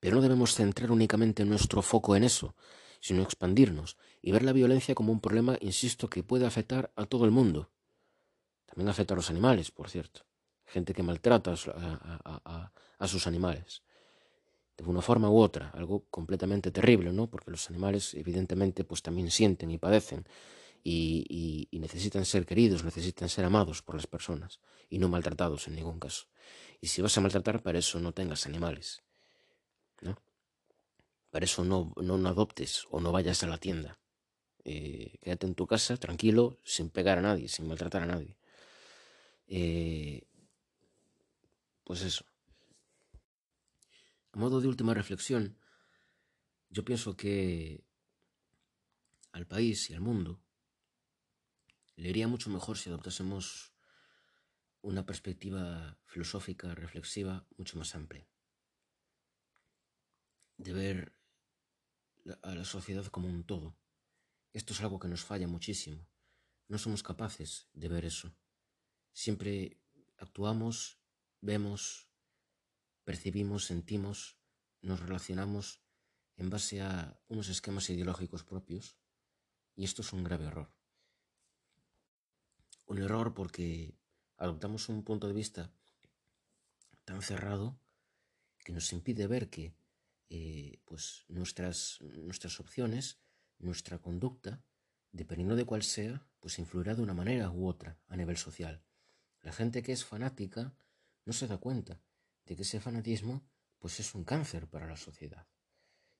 Pero 0.01 0.17
no 0.17 0.21
debemos 0.21 0.55
centrar 0.55 0.91
únicamente 0.91 1.45
nuestro 1.45 1.81
foco 1.81 2.17
en 2.17 2.25
eso, 2.25 2.53
sino 2.99 3.23
expandirnos 3.23 3.97
y 4.21 4.31
ver 4.31 4.43
la 4.43 4.53
violencia 4.53 4.95
como 4.95 5.11
un 5.11 5.21
problema, 5.21 5.57
insisto, 5.61 6.09
que 6.09 6.23
puede 6.23 6.45
afectar 6.45 6.91
a 6.95 7.05
todo 7.05 7.25
el 7.25 7.31
mundo. 7.31 7.69
También 8.65 8.89
afecta 8.89 9.13
a 9.13 9.17
los 9.17 9.29
animales, 9.29 9.71
por 9.71 9.89
cierto. 9.89 10.25
Gente 10.65 10.93
que 10.93 11.01
maltrata 11.01 11.53
a, 11.53 13.07
sus 13.07 13.25
animales. 13.25 13.81
De 14.77 14.83
una 14.83 15.01
forma 15.01 15.29
u 15.29 15.37
otra, 15.39 15.71
algo 15.71 16.05
completamente 16.09 16.71
terrible, 16.71 17.11
¿no? 17.11 17.27
Porque 17.27 17.51
los 17.51 17.69
animales, 17.69 18.13
evidentemente, 18.13 18.83
pues 18.83 19.01
también 19.01 19.31
sienten 19.31 19.71
y 19.71 19.77
padecen. 19.77 20.25
Y, 20.83 21.67
y, 21.71 21.79
necesitan 21.79 22.25
ser 22.25 22.45
queridos, 22.45 22.83
necesitan 22.83 23.27
ser 23.27 23.43
amados 23.43 23.81
por 23.81 23.95
las 23.95 24.07
personas 24.07 24.61
y 24.89 24.97
no 24.97 25.09
maltratados 25.09 25.67
en 25.67 25.75
ningún 25.75 25.99
caso. 25.99 26.27
Y 26.79 26.87
si 26.87 27.01
vas 27.01 27.17
a 27.17 27.21
maltratar, 27.21 27.61
para 27.61 27.79
eso 27.79 27.99
no 27.99 28.13
tengas 28.13 28.45
animales. 28.45 29.03
¿no? 30.01 30.15
Para 31.31 31.45
eso 31.45 31.63
no, 31.63 31.93
no, 31.97 32.15
adoptes 32.27 32.85
o 32.89 32.99
no 32.99 33.11
vayas 33.11 33.43
a 33.43 33.47
la 33.47 33.57
tienda. 33.57 33.99
Eh, 34.63 35.17
quédate 35.21 35.47
en 35.47 35.55
tu 35.55 35.67
casa 35.67 35.97
tranquilo, 35.97 36.59
sin 36.63 36.89
pegar 36.89 37.17
a 37.17 37.21
nadie, 37.21 37.47
sin 37.47 37.67
maltratar 37.67 38.03
a 38.03 38.07
nadie. 38.07 38.37
Eh, 39.47 40.27
pues 41.83 42.01
eso. 42.01 42.25
A 44.31 44.37
modo 44.37 44.61
de 44.61 44.67
última 44.67 44.93
reflexión, 44.93 45.57
yo 46.69 46.85
pienso 46.85 47.15
que 47.15 47.83
al 49.31 49.47
país 49.47 49.89
y 49.89 49.93
al 49.93 50.01
mundo 50.01 50.41
le 51.95 52.09
iría 52.09 52.27
mucho 52.27 52.49
mejor 52.49 52.77
si 52.77 52.89
adoptásemos 52.89 53.73
una 54.81 55.05
perspectiva 55.05 55.99
filosófica, 56.05 56.73
reflexiva, 56.73 57.45
mucho 57.57 57.77
más 57.77 57.93
amplia. 57.95 58.27
De 60.57 60.73
ver 60.73 61.18
a 62.41 62.55
la 62.55 62.65
sociedad 62.65 63.05
como 63.07 63.27
un 63.27 63.43
todo. 63.43 63.77
Esto 64.53 64.73
es 64.73 64.81
algo 64.81 64.99
que 64.99 65.07
nos 65.07 65.23
falla 65.23 65.47
muchísimo. 65.47 66.07
No 66.67 66.77
somos 66.77 67.03
capaces 67.03 67.67
de 67.73 67.87
ver 67.87 68.05
eso. 68.05 68.35
Siempre 69.13 69.81
actuamos, 70.17 70.99
vemos, 71.41 72.09
percibimos, 73.03 73.65
sentimos, 73.65 74.37
nos 74.81 74.99
relacionamos 74.99 75.81
en 76.37 76.49
base 76.49 76.81
a 76.81 77.19
unos 77.27 77.49
esquemas 77.49 77.89
ideológicos 77.89 78.43
propios 78.43 78.97
y 79.75 79.83
esto 79.83 80.01
es 80.01 80.13
un 80.13 80.23
grave 80.23 80.45
error. 80.45 80.71
Un 82.85 82.99
error 82.99 83.33
porque 83.33 83.97
adoptamos 84.37 84.89
un 84.89 85.03
punto 85.03 85.27
de 85.27 85.33
vista 85.33 85.71
tan 87.03 87.21
cerrado 87.21 87.79
que 88.59 88.71
nos 88.71 88.91
impide 88.93 89.27
ver 89.27 89.49
que 89.49 89.75
eh, 90.29 90.79
pues 90.85 91.25
nuestras, 91.27 91.99
nuestras 92.01 92.59
opciones, 92.59 93.19
nuestra 93.57 93.97
conducta, 93.97 94.63
dependiendo 95.11 95.55
de 95.55 95.65
cuál 95.65 95.83
sea, 95.83 96.27
pues 96.39 96.59
influirá 96.59 96.95
de 96.95 97.01
una 97.01 97.13
manera 97.13 97.49
u 97.51 97.67
otra 97.67 97.99
a 98.07 98.15
nivel 98.15 98.37
social. 98.37 98.83
La 99.41 99.51
gente 99.51 99.81
que 99.81 99.91
es 99.91 100.05
fanática 100.05 100.75
no 101.25 101.33
se 101.33 101.47
da 101.47 101.57
cuenta 101.57 102.01
de 102.45 102.55
que 102.55 102.61
ese 102.61 102.79
fanatismo 102.79 103.43
pues 103.79 103.99
es 103.99 104.13
un 104.13 104.23
cáncer 104.23 104.67
para 104.67 104.87
la 104.87 104.97
sociedad. 104.97 105.47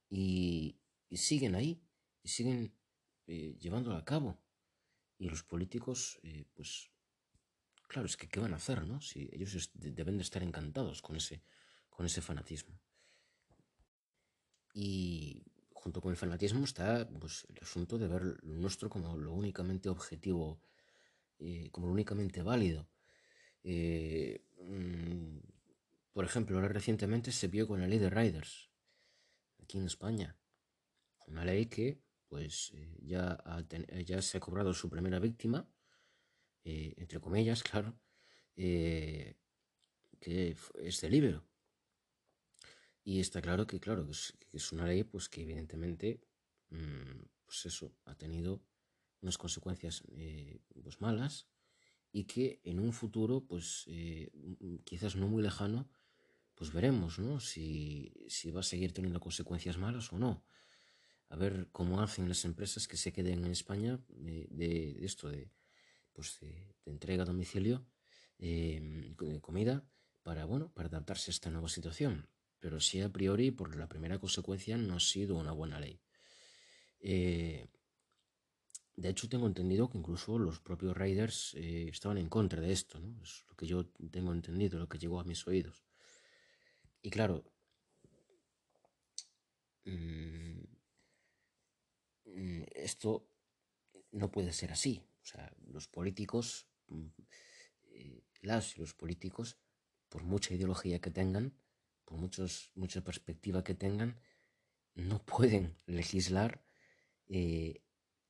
Y, 0.10 0.80
siguen 1.12 1.56
ahí, 1.56 1.84
y 2.24 2.30
siguen 2.30 2.74
eh, 3.28 3.58
llevándolo 3.60 3.98
a 3.98 4.06
cabo. 4.06 4.42
Y 5.18 5.30
los 5.30 5.44
políticos, 5.44 6.20
eh, 6.24 6.46
pues, 6.54 6.90
claro, 7.88 8.06
es 8.08 8.16
que 8.16 8.30
¿qué 8.30 8.40
van 8.40 8.54
a 8.54 8.58
hacer, 8.58 8.88
no? 8.88 9.02
Si 9.02 9.30
ellos 9.34 9.72
deben 9.74 10.18
de 10.18 10.24
estar 10.24 10.42
encantados 10.42 11.02
con 11.02 11.18
ese, 11.18 11.44
con 11.90 12.06
ese 12.06 12.22
fanatismo. 12.22 12.80
Y 14.74 15.44
junto 15.80 16.02
con 16.02 16.12
el 16.12 16.18
fanatismo 16.18 16.66
está 16.66 17.08
pues, 17.08 17.46
el 17.50 17.58
asunto 17.62 17.98
de 17.98 18.08
ver 18.08 18.24
lo 18.44 18.56
nuestro 18.56 18.90
como 18.90 19.18
lo 19.18 19.34
únicamente 19.34 19.90
objetivo, 19.90 20.62
eh, 21.40 21.70
como 21.72 21.88
lo 21.88 21.94
únicamente 21.94 22.44
válido. 22.44 22.90
Eh, 23.64 24.44
mm, 24.62 25.38
por 26.14 26.26
ejemplo, 26.26 26.58
ahora 26.58 26.70
recientemente 26.70 27.32
se 27.32 27.48
vio 27.48 27.68
con 27.68 27.80
la 27.80 27.88
ley 27.88 28.00
de 28.00 28.10
Riders, 28.10 28.70
aquí 29.62 29.78
en 29.78 29.86
España. 29.86 30.38
Una 31.28 31.46
ley 31.46 31.68
que 31.68 32.02
pues 32.28 32.72
eh, 32.76 32.98
ya, 33.02 33.42
ya 34.06 34.22
se 34.22 34.38
ha 34.38 34.42
cobrado 34.42 34.74
su 34.74 34.90
primera 34.90 35.20
víctima, 35.20 35.68
entre 36.64 37.20
comillas, 37.20 37.64
claro, 37.70 38.00
que 38.56 39.36
es 40.20 41.02
de 41.02 41.10
libero. 41.10 41.49
Y 43.10 43.20
está 43.22 43.42
claro 43.42 43.66
que, 43.66 43.80
claro, 43.80 44.06
que 44.06 44.12
es, 44.54 44.72
una 44.72 44.86
ley 44.86 45.04
pues 45.04 45.30
que 45.30 45.42
evidentemente, 45.42 46.22
mm, 46.70 47.24
pues 47.44 47.66
eso, 47.66 47.92
ha 48.06 48.14
tenido 48.14 48.62
unas 49.24 49.36
consecuencias 49.36 50.04
eh, 50.12 50.60
pues 50.84 51.02
malas 51.02 51.48
y 52.12 52.26
que 52.26 52.62
en 52.64 52.80
un 52.80 52.94
futuro, 52.94 53.42
pues 53.42 53.86
eh, 53.88 54.30
quizás 54.84 55.16
no 55.16 55.28
muy 55.28 55.42
lejano, 55.42 55.90
pues 56.54 56.72
veremos, 56.72 57.18
¿no? 57.18 57.40
Si, 57.40 58.14
va 58.56 58.60
a 58.60 58.70
seguir 58.72 58.94
teniendo 58.94 59.20
consecuencias 59.20 59.80
malas 59.80 60.14
o 60.14 60.20
no. 60.20 60.44
A 61.30 61.36
ver 61.36 61.68
cómo 61.72 62.02
hacen 62.02 62.30
las 62.30 62.46
empresas 62.46 62.88
que 62.88 62.98
se 62.98 63.12
queden 63.12 63.44
en 63.44 63.52
España 63.52 64.00
de, 64.08 65.00
esto 65.02 65.30
de, 65.30 65.50
pues 66.14 66.40
de, 66.42 66.76
entrega 66.86 67.24
a 67.24 67.26
domicilio 67.26 67.88
eh, 68.38 69.16
comida 69.42 69.84
para, 70.22 70.46
bueno, 70.46 70.72
para 70.76 70.90
adaptarse 70.90 71.32
a 71.32 71.34
esta 71.34 71.50
nueva 71.50 71.70
situación 71.70 72.30
pero 72.60 72.80
sí 72.80 73.02
a 73.02 73.10
priori 73.10 73.52
por 73.52 73.76
la 73.76 73.88
primera 73.88 74.20
consecuencia 74.20 74.78
no 74.78 74.96
ha 74.96 75.00
sido 75.00 75.36
una 75.36 75.52
buena 75.52 75.80
ley. 75.80 76.00
Eh, 77.02 77.68
de 78.96 79.10
hecho, 79.10 79.30
tengo 79.30 79.48
entendido 79.48 79.90
que 79.90 79.98
incluso 79.98 80.38
los 80.38 80.60
propios 80.60 80.96
Raiders 80.96 81.54
eh, 81.56 81.88
estaban 81.90 82.18
en 82.18 82.28
contra 82.28 82.60
de 82.60 82.74
esto, 82.74 83.00
¿no? 83.00 83.24
Es 83.24 83.46
lo 83.48 83.56
que 83.56 83.66
yo 83.66 83.86
tengo 84.12 84.34
entendido, 84.34 84.78
lo 84.78 84.90
que 84.90 84.98
llegó 84.98 85.22
a 85.22 85.24
mis 85.24 85.48
oídos. 85.48 85.86
Y 87.02 87.10
claro, 87.10 87.46
mm, 89.86 90.60
esto 92.76 93.26
no 94.12 94.32
puede 94.32 94.52
ser 94.52 94.72
así. 94.72 95.02
O 95.22 95.26
sea, 95.26 95.54
los 95.68 95.88
políticos, 95.88 96.68
mm, 96.88 97.08
eh, 97.94 98.24
las 98.42 98.76
y 98.76 98.82
los 98.82 98.94
políticos, 98.94 99.58
por 100.10 100.24
mucha 100.24 100.54
ideología 100.54 101.00
que 101.00 101.12
tengan, 101.12 101.54
por 102.10 102.18
mucha 102.76 103.04
perspectiva 103.04 103.64
que 103.64 103.76
tengan, 103.76 104.20
no 104.96 105.24
pueden 105.24 105.78
legislar 105.86 106.66
eh, 107.28 107.84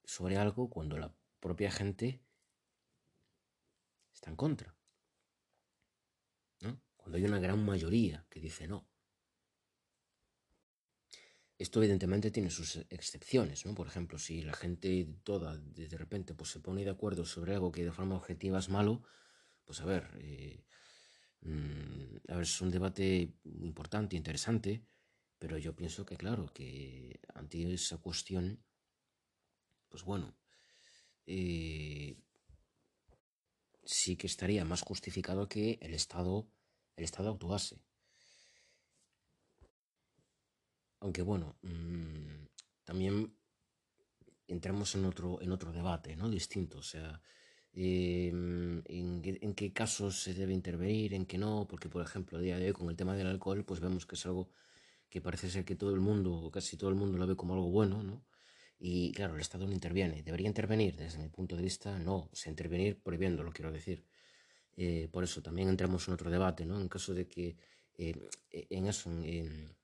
sobre 0.04 0.38
algo 0.38 0.70
cuando 0.70 0.98
la 0.98 1.16
propia 1.40 1.72
gente 1.72 2.22
está 4.14 4.30
en 4.30 4.36
contra. 4.36 4.76
¿no? 6.60 6.82
Cuando 6.98 7.18
hay 7.18 7.24
una 7.24 7.40
gran 7.40 7.64
mayoría 7.66 8.26
que 8.30 8.42
dice 8.42 8.68
no. 8.68 8.86
Esto 11.58 11.80
evidentemente 11.80 12.32
tiene 12.32 12.50
sus 12.50 12.78
excepciones, 12.90 13.66
¿no? 13.66 13.76
Por 13.76 13.88
ejemplo, 13.88 14.18
si 14.18 14.42
la 14.42 14.54
gente 14.54 15.08
toda 15.24 15.58
de 15.58 15.98
repente 15.98 16.34
pues, 16.34 16.52
se 16.52 16.62
pone 16.62 16.86
de 16.86 16.90
acuerdo 16.90 17.26
sobre 17.26 17.54
algo 17.54 17.72
que 17.72 17.84
de 17.84 17.92
forma 17.92 18.16
objetiva 18.16 18.60
es 18.60 18.70
malo, 18.70 19.04
pues 19.66 19.82
a 19.82 19.86
ver, 19.86 20.10
eh, 20.20 20.64
a 21.44 22.36
ver, 22.36 22.44
es 22.44 22.62
un 22.62 22.72
debate 22.72 23.34
importante, 23.44 24.16
interesante, 24.16 24.86
pero 25.38 25.58
yo 25.58 25.76
pienso 25.76 26.06
que, 26.06 26.18
claro, 26.18 26.52
que 26.54 27.20
ante 27.34 27.74
esa 27.74 27.98
cuestión, 27.98 28.64
pues 29.88 30.04
bueno, 30.04 30.36
eh, 31.26 32.18
sí 33.84 34.16
que 34.16 34.28
estaría 34.28 34.66
más 34.66 34.82
justificado 34.82 35.48
que 35.48 35.80
el 35.82 35.94
Estado, 35.94 36.52
el 36.96 37.04
Estado 37.06 37.32
actuase. 37.32 37.82
Aunque 41.00 41.22
bueno, 41.22 41.58
mmm, 41.62 42.46
también 42.84 43.34
entramos 44.48 44.94
en 44.96 45.06
otro, 45.06 45.42
en 45.42 45.52
otro 45.52 45.72
debate, 45.72 46.16
¿no? 46.16 46.30
Distinto, 46.30 46.80
o 46.80 46.84
sea, 46.84 47.22
eh, 47.74 48.30
en, 48.30 48.84
en, 48.86 49.54
qué 49.54 49.74
casos 49.74 50.22
se 50.22 50.34
debe 50.34 50.54
intervenir, 50.54 51.14
en 51.14 51.26
qué 51.26 51.38
no, 51.38 51.68
porque 51.70 51.90
por 51.90 52.02
ejemplo, 52.02 52.38
a 52.38 52.42
día 52.42 52.58
de 52.58 52.68
hoy 52.68 52.74
con 52.74 52.90
el 52.90 52.96
tema 52.96 53.16
del 53.16 53.28
alcohol, 53.28 53.64
pues 53.66 53.80
vemos 53.80 54.06
que 54.06 54.16
es 54.16 54.26
algo 54.26 54.50
que 55.10 55.22
parece 55.22 55.50
ser 55.50 55.66
que 55.66 55.76
todo 55.76 55.94
el 55.94 56.00
mundo, 56.00 56.34
o 56.34 56.52
casi 56.52 56.78
todo 56.78 56.90
el 56.90 56.96
mundo 56.96 57.18
lo 57.18 57.28
ve 57.28 57.36
como 57.36 57.54
algo 57.54 57.70
bueno, 57.72 58.04
¿no? 58.04 58.24
Y 58.80 59.12
claro, 59.12 59.36
el 59.36 59.42
Estado 59.42 59.68
no 59.68 59.74
interviene. 59.74 60.24
¿Debería 60.24 60.48
intervenir? 60.48 60.96
Desde 60.96 61.20
mi 61.20 61.28
punto 61.30 61.56
de 61.58 61.64
vista, 61.64 62.00
no. 62.00 62.30
O 62.32 62.36
sea, 62.36 62.50
intervenir 62.50 63.02
prohibiéndolo, 63.02 63.52
quiero 63.52 63.72
decir. 63.72 64.06
Eh, 64.78 65.10
por 65.12 65.24
eso 65.26 65.42
también 65.42 65.68
entramos 65.68 66.08
en 66.08 66.14
otro 66.14 66.32
debate, 66.32 66.66
¿no? 66.66 66.80
En 66.80 66.88
caso 66.88 67.14
de 67.14 67.28
que, 67.28 67.58
eh, 67.98 68.16
en 68.52 68.88
eso, 68.88 69.12
en, 69.12 69.76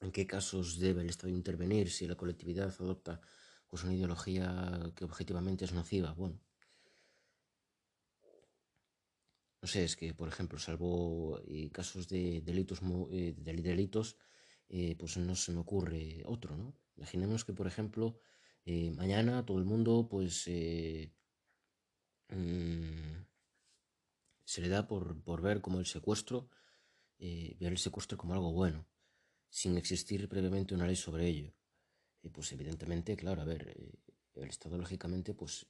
en, 0.00 0.12
qué 0.12 0.26
casos 0.26 0.78
debe 0.78 1.02
el 1.02 1.10
Estado 1.10 1.32
intervenir, 1.32 1.90
si 1.90 2.06
la 2.06 2.14
colectividad 2.14 2.72
adopta 2.78 3.20
pues, 3.68 3.82
una 3.82 3.94
ideología 3.94 4.92
que 4.94 5.04
objetivamente 5.04 5.64
es 5.64 5.72
nociva. 5.72 6.12
Bueno, 6.12 6.38
no 9.62 9.68
sé, 9.68 9.84
es 9.84 9.96
que, 9.96 10.14
por 10.14 10.28
ejemplo, 10.28 10.58
salvo 10.58 11.40
eh, 11.46 11.70
casos 11.70 12.08
de 12.08 12.40
delitos, 12.42 12.80
eh, 13.10 13.34
de 13.36 13.52
delitos 13.62 14.16
eh, 14.68 14.96
pues 14.98 15.16
no 15.18 15.34
se 15.36 15.52
me 15.52 15.60
ocurre 15.60 16.22
otro, 16.26 16.56
¿no? 16.56 16.74
Imaginemos 16.96 17.44
que, 17.44 17.52
por 17.52 17.66
ejemplo, 17.66 18.18
eh, 18.64 18.90
mañana 18.92 19.44
todo 19.44 19.58
el 19.58 19.64
mundo, 19.64 20.08
pues, 20.08 20.48
mmm, 22.28 23.24
se 24.44 24.60
le 24.62 24.68
da 24.68 24.86
por, 24.86 25.22
por, 25.22 25.42
ver 25.42 25.60
como 25.60 25.78
el 25.80 25.86
secuestro, 25.86 26.50
ver 27.18 27.72
el 27.72 27.78
secuestro 27.78 28.16
como 28.18 28.34
algo 28.34 28.52
bueno, 28.52 28.86
sin 29.50 29.76
existir 29.76 30.28
previamente 30.28 30.74
una 30.74 30.86
ley 30.86 30.96
sobre 30.96 31.26
ello. 31.28 31.54
pues 32.32 32.52
evidentemente, 32.52 33.16
claro, 33.16 33.42
a 33.42 33.44
ver, 33.44 33.62
el 34.34 34.48
Estado 34.48 34.78
lógicamente, 34.78 35.34
pues, 35.34 35.66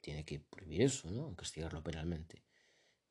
tiene 0.00 0.24
que 0.24 0.40
prohibir 0.40 0.82
eso, 0.82 1.10
¿no? 1.10 1.34
Castigarlo 1.36 1.82
penalmente 1.82 2.47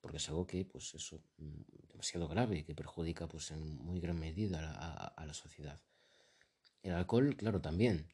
porque 0.02 0.18
es 0.18 0.30
algo 0.30 0.46
que, 0.46 0.66
pues 0.66 0.94
eso, 0.94 1.22
mm, 1.38 1.88
demasiado 1.90 2.28
grave, 2.28 2.64
que 2.64 2.76
perjudica, 2.76 3.28
pues 3.28 3.52
en 3.52 3.62
muy 3.78 4.00
gran 4.00 4.20
medida 4.20 4.72
a, 4.72 5.06
a, 5.06 5.08
a 5.08 5.26
la 5.26 5.34
sociedad. 5.34 5.80
El 6.84 6.94
alcohol, 6.94 7.36
claro, 7.36 7.60
también, 7.62 8.08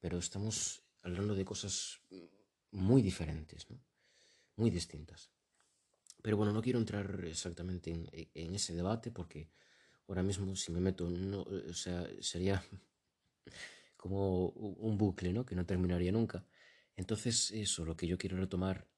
pero 0.00 0.18
estamos 0.18 0.82
hablando 1.02 1.34
de 1.34 1.44
cosas 1.44 2.00
muy 2.70 3.02
diferentes, 3.02 3.68
¿no? 3.70 3.78
muy 4.56 4.70
distintas. 4.70 5.30
Pero 6.22 6.36
bueno, 6.36 6.52
no 6.52 6.62
quiero 6.62 6.78
entrar 6.78 7.24
exactamente 7.24 7.90
en, 7.90 8.08
en, 8.34 8.54
ese 8.54 8.74
debate 8.74 9.10
porque 9.10 9.50
ahora 10.08 10.22
mismo 10.22 10.56
si 10.56 10.72
me 10.72 10.80
meto, 10.80 11.08
no, 11.08 11.42
o 11.42 11.74
sea, 11.74 12.06
sería 12.20 12.64
como 13.96 14.48
un 14.48 14.98
bucle, 14.98 15.32
¿no? 15.32 15.44
Que 15.46 15.54
no 15.54 15.64
terminaría 15.64 16.10
nunca. 16.10 16.44
Entonces, 16.96 17.50
eso, 17.52 17.84
lo 17.84 17.96
que 17.96 18.06
yo 18.06 18.18
quiero 18.18 18.36
retomar 18.38 18.88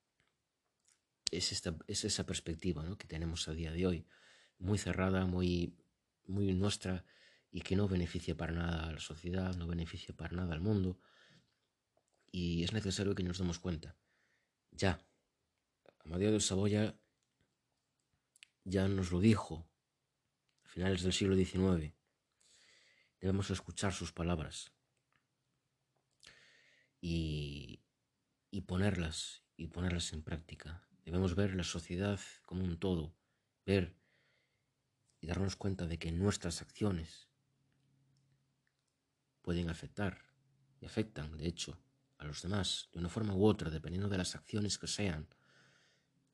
es, 1.30 1.52
esta, 1.52 1.76
es 1.86 2.04
esa 2.04 2.26
perspectiva 2.26 2.84
que 2.96 3.06
tenemos 3.06 3.48
a 3.48 3.52
día 3.52 3.72
de 3.72 3.86
hoy, 3.86 4.06
muy 4.58 4.78
cerrada, 4.78 5.26
muy, 5.26 5.76
muy 6.26 6.52
nuestra 6.54 7.04
y 7.50 7.62
que 7.62 7.76
no 7.76 7.88
beneficia 7.88 8.36
para 8.36 8.52
nada 8.52 8.88
a 8.88 8.92
la 8.92 9.00
sociedad, 9.00 9.54
no 9.56 9.66
beneficia 9.66 10.14
para 10.14 10.36
nada 10.36 10.54
al 10.54 10.60
mundo. 10.60 11.00
Y 12.30 12.64
es 12.64 12.72
necesario 12.72 13.14
que 13.14 13.22
nos 13.22 13.38
demos 13.38 13.58
cuenta. 13.58 13.96
Ya, 14.70 15.00
Amadeo 16.04 16.32
de 16.32 16.40
Saboya 16.40 16.98
ya 18.64 18.86
nos 18.86 19.10
lo 19.10 19.20
dijo 19.20 19.68
a 20.64 20.68
finales 20.68 21.02
del 21.02 21.12
siglo 21.12 21.36
XIX. 21.36 21.94
Debemos 23.20 23.50
escuchar 23.50 23.92
sus 23.92 24.12
palabras 24.12 24.72
y, 27.00 27.82
y 28.50 28.60
ponerlas 28.62 29.42
y 29.56 29.68
ponerlas 29.68 30.12
en 30.12 30.22
práctica. 30.22 30.87
Debemos 31.08 31.34
ver 31.34 31.54
la 31.54 31.64
sociedad 31.64 32.20
como 32.44 32.64
un 32.64 32.78
todo, 32.78 33.14
ver 33.64 33.96
y 35.22 35.26
darnos 35.26 35.56
cuenta 35.56 35.86
de 35.86 35.98
que 35.98 36.12
nuestras 36.12 36.60
acciones 36.60 37.30
pueden 39.40 39.70
afectar 39.70 40.18
y 40.82 40.84
afectan, 40.84 41.38
de 41.38 41.46
hecho, 41.46 41.80
a 42.18 42.26
los 42.26 42.42
demás 42.42 42.90
de 42.92 42.98
una 42.98 43.08
forma 43.08 43.34
u 43.34 43.46
otra, 43.46 43.70
dependiendo 43.70 44.10
de 44.10 44.18
las 44.18 44.34
acciones 44.34 44.76
que 44.76 44.86
sean. 44.86 45.26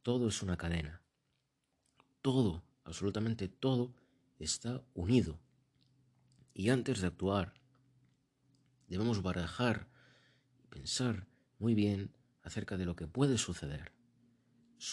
Todo 0.02 0.26
es 0.26 0.42
una 0.42 0.56
cadena. 0.56 1.00
Todo, 2.20 2.64
absolutamente 2.82 3.46
todo, 3.46 3.94
está 4.40 4.84
unido. 4.94 5.38
Y 6.52 6.70
antes 6.70 7.00
de 7.00 7.06
actuar, 7.06 7.54
debemos 8.88 9.22
barajar 9.22 9.86
y 10.64 10.66
pensar 10.66 11.28
muy 11.60 11.74
bien 11.74 12.12
acerca 12.42 12.76
de 12.76 12.86
lo 12.86 12.96
que 12.96 13.06
puede 13.06 13.38
suceder 13.38 13.93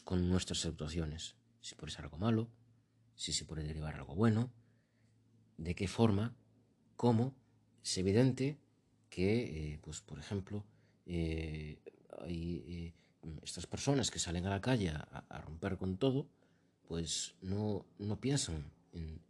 con 0.04 0.30
nuestras 0.30 0.66
actuaciones. 0.66 1.36
Si 1.60 1.76
puede 1.76 1.92
ser 1.92 2.06
algo 2.06 2.18
malo, 2.18 2.50
si 3.16 3.34
se 3.34 3.46
puede 3.46 3.64
derivar 3.64 3.96
algo 3.96 4.16
bueno, 4.16 4.52
de 5.58 5.76
qué 5.76 5.88
forma, 5.88 6.36
cómo. 6.96 7.36
Es 7.84 7.98
evidente 7.98 8.60
que, 9.10 9.74
eh, 9.74 9.80
pues, 9.82 10.02
por 10.02 10.20
ejemplo, 10.20 10.66
eh, 11.06 11.80
hay 12.20 12.64
eh, 12.68 12.94
estas 13.44 13.68
personas 13.68 14.12
que 14.12 14.20
salen 14.20 14.46
a 14.46 14.50
la 14.50 14.62
calle 14.62 14.90
a, 14.90 15.42
romper 15.46 15.78
con 15.78 15.98
todo, 15.98 16.30
pues 16.88 17.36
no, 17.42 17.86
no 18.00 18.20
piensan 18.20 18.72
en, 18.94 19.22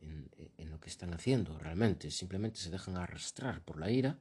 lo 0.69 0.79
que 0.79 0.89
están 0.89 1.13
haciendo 1.13 1.59
realmente, 1.59 2.09
simplemente 2.11 2.59
se 2.59 2.69
dejan 2.69 2.95
arrastrar 2.95 3.61
por 3.61 3.77
la 3.77 3.91
ira 3.91 4.17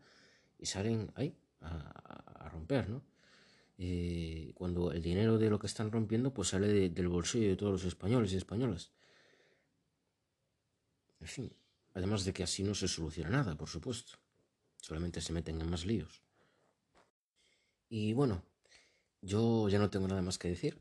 y 0.58 0.66
salen 0.66 1.12
ahí 1.14 1.36
a 1.60 2.48
romper, 2.50 2.88
¿no? 2.88 3.02
Eh, 3.82 4.52
cuando 4.54 4.92
el 4.92 5.00
dinero 5.00 5.38
de 5.38 5.48
lo 5.48 5.58
que 5.58 5.66
están 5.66 5.90
rompiendo 5.90 6.34
pues 6.34 6.48
sale 6.48 6.68
de, 6.68 6.90
del 6.90 7.08
bolsillo 7.08 7.48
de 7.48 7.56
todos 7.56 7.72
los 7.72 7.84
españoles 7.84 8.30
y 8.30 8.36
españolas. 8.36 8.92
En 11.18 11.26
fin, 11.26 11.56
además 11.94 12.26
de 12.26 12.34
que 12.34 12.42
así 12.42 12.62
no 12.62 12.74
se 12.74 12.88
soluciona 12.88 13.30
nada, 13.30 13.56
por 13.56 13.70
supuesto. 13.70 14.18
Solamente 14.76 15.22
se 15.22 15.32
meten 15.32 15.58
en 15.62 15.70
más 15.70 15.86
líos. 15.86 16.22
Y 17.88 18.12
bueno, 18.12 18.42
yo 19.22 19.70
ya 19.70 19.78
no 19.78 19.88
tengo 19.88 20.08
nada 20.08 20.20
más 20.20 20.36
que 20.36 20.48
decir. 20.48 20.78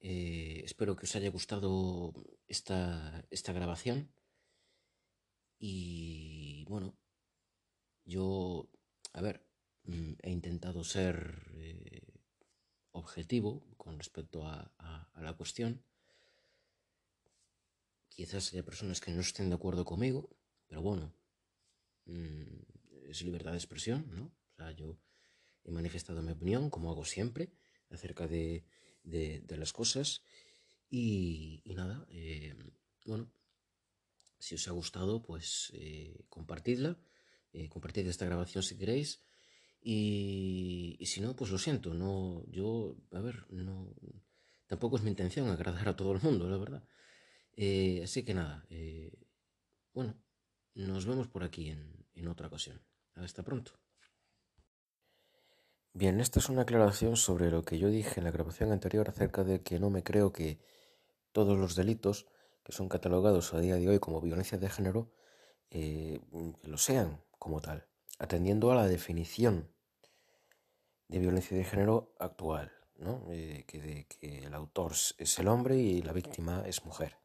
Eh, 0.00 0.60
espero 0.62 0.96
que 0.96 1.06
os 1.06 1.16
haya 1.16 1.30
gustado 1.30 2.12
esta, 2.48 3.24
esta 3.30 3.54
grabación. 3.54 4.12
Y 5.58 6.66
bueno, 6.68 6.98
yo, 8.04 8.68
a 9.14 9.22
ver, 9.22 9.42
mm, 9.84 10.12
he 10.22 10.30
intentado 10.30 10.84
ser 10.84 11.50
eh, 11.56 12.09
objetivo 13.00 13.62
con 13.76 13.98
respecto 13.98 14.46
a, 14.46 14.72
la 15.20 15.34
cuestión. 15.34 15.82
Quizás 18.08 18.52
haya 18.52 18.62
personas 18.64 19.00
que 19.00 19.10
no 19.10 19.20
estén 19.20 19.48
de 19.50 19.56
acuerdo 19.56 19.84
conmigo, 19.84 20.30
pero 20.66 20.80
bueno, 20.82 21.12
mmm, 22.06 23.10
es 23.10 23.22
libertad 23.22 23.52
de 23.52 23.58
expresión, 23.58 24.06
¿no? 24.14 24.24
O 24.52 24.54
sea, 24.56 24.70
yo 24.72 24.98
he 25.64 25.70
manifestado 25.70 26.22
mi 26.22 26.32
opinión, 26.32 26.70
como 26.70 26.90
hago 26.90 27.04
siempre, 27.04 27.52
acerca 27.90 28.26
de, 28.26 28.64
las 29.48 29.72
cosas. 29.72 30.22
Y, 30.88 31.60
y 31.64 31.74
nada, 31.74 32.06
eh, 32.10 32.54
bueno, 33.04 33.30
si 34.40 34.54
os 34.54 34.66
ha 34.68 34.72
gustado, 34.72 35.22
pues 35.22 35.70
eh, 35.74 36.24
compartidla, 36.28 36.98
eh, 37.52 37.68
compartid 37.68 38.06
esta 38.08 38.24
grabación 38.24 38.62
si 38.62 38.76
queréis. 38.76 39.20
Y, 39.82 40.98
si 41.06 41.20
no, 41.20 41.34
pues 41.34 41.50
lo 41.50 41.58
siento, 41.58 41.94
no, 41.94 42.44
yo, 42.46 42.96
a 43.12 43.20
ver, 43.20 43.46
no, 43.50 43.94
tampoco 44.66 44.96
es 44.96 45.02
mi 45.02 45.10
intención 45.10 45.48
agradar 45.48 45.88
a 45.88 45.96
todo 45.96 46.12
el 46.12 46.20
mundo, 46.20 46.48
la 46.48 46.58
verdad. 46.58 46.84
Eh, 47.56 48.02
así 48.04 48.22
que 48.24 48.34
nada, 48.34 48.66
eh, 48.70 49.12
bueno, 49.94 50.14
nos 50.74 51.06
vemos 51.06 51.28
por 51.28 51.44
aquí 51.44 51.70
en, 51.70 52.06
en 52.14 52.28
otra 52.28 52.48
ocasión. 52.48 52.82
Hasta 53.14 53.42
pronto. 53.42 53.72
Bien, 55.92 56.20
esta 56.20 56.38
es 56.38 56.48
una 56.48 56.62
aclaración 56.62 57.16
sobre 57.16 57.50
lo 57.50 57.64
que 57.64 57.78
yo 57.78 57.88
dije 57.88 58.20
en 58.20 58.24
la 58.24 58.30
grabación 58.30 58.70
anterior 58.70 59.08
acerca 59.08 59.44
de 59.44 59.62
que 59.62 59.80
no 59.80 59.90
me 59.90 60.04
creo 60.04 60.32
que 60.32 60.60
todos 61.32 61.58
los 61.58 61.74
delitos 61.74 62.26
que 62.62 62.72
son 62.72 62.88
catalogados 62.88 63.52
a 63.54 63.60
día 63.60 63.76
de 63.76 63.88
hoy 63.88 63.98
como 63.98 64.20
violencia 64.20 64.58
de 64.58 64.70
género 64.70 65.12
eh, 65.70 66.20
lo 66.62 66.78
sean 66.78 67.24
como 67.38 67.60
tal 67.60 67.89
atendiendo 68.18 68.70
a 68.70 68.74
la 68.74 68.86
definición 68.86 69.70
de 71.08 71.18
violencia 71.18 71.56
de 71.56 71.64
género 71.64 72.14
actual, 72.18 72.72
¿no? 72.96 73.26
eh, 73.30 73.64
que, 73.66 73.80
de, 73.80 74.06
que 74.06 74.44
el 74.44 74.54
autor 74.54 74.92
es 74.92 75.38
el 75.38 75.48
hombre 75.48 75.76
y 75.76 76.02
la 76.02 76.12
víctima 76.12 76.62
es 76.66 76.84
mujer. 76.84 77.16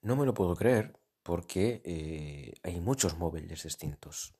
No 0.00 0.16
me 0.16 0.26
lo 0.26 0.34
puedo 0.34 0.54
creer 0.54 0.98
porque 1.22 1.82
eh, 1.84 2.54
hay 2.62 2.80
muchos 2.80 3.18
móviles 3.18 3.64
distintos. 3.64 4.34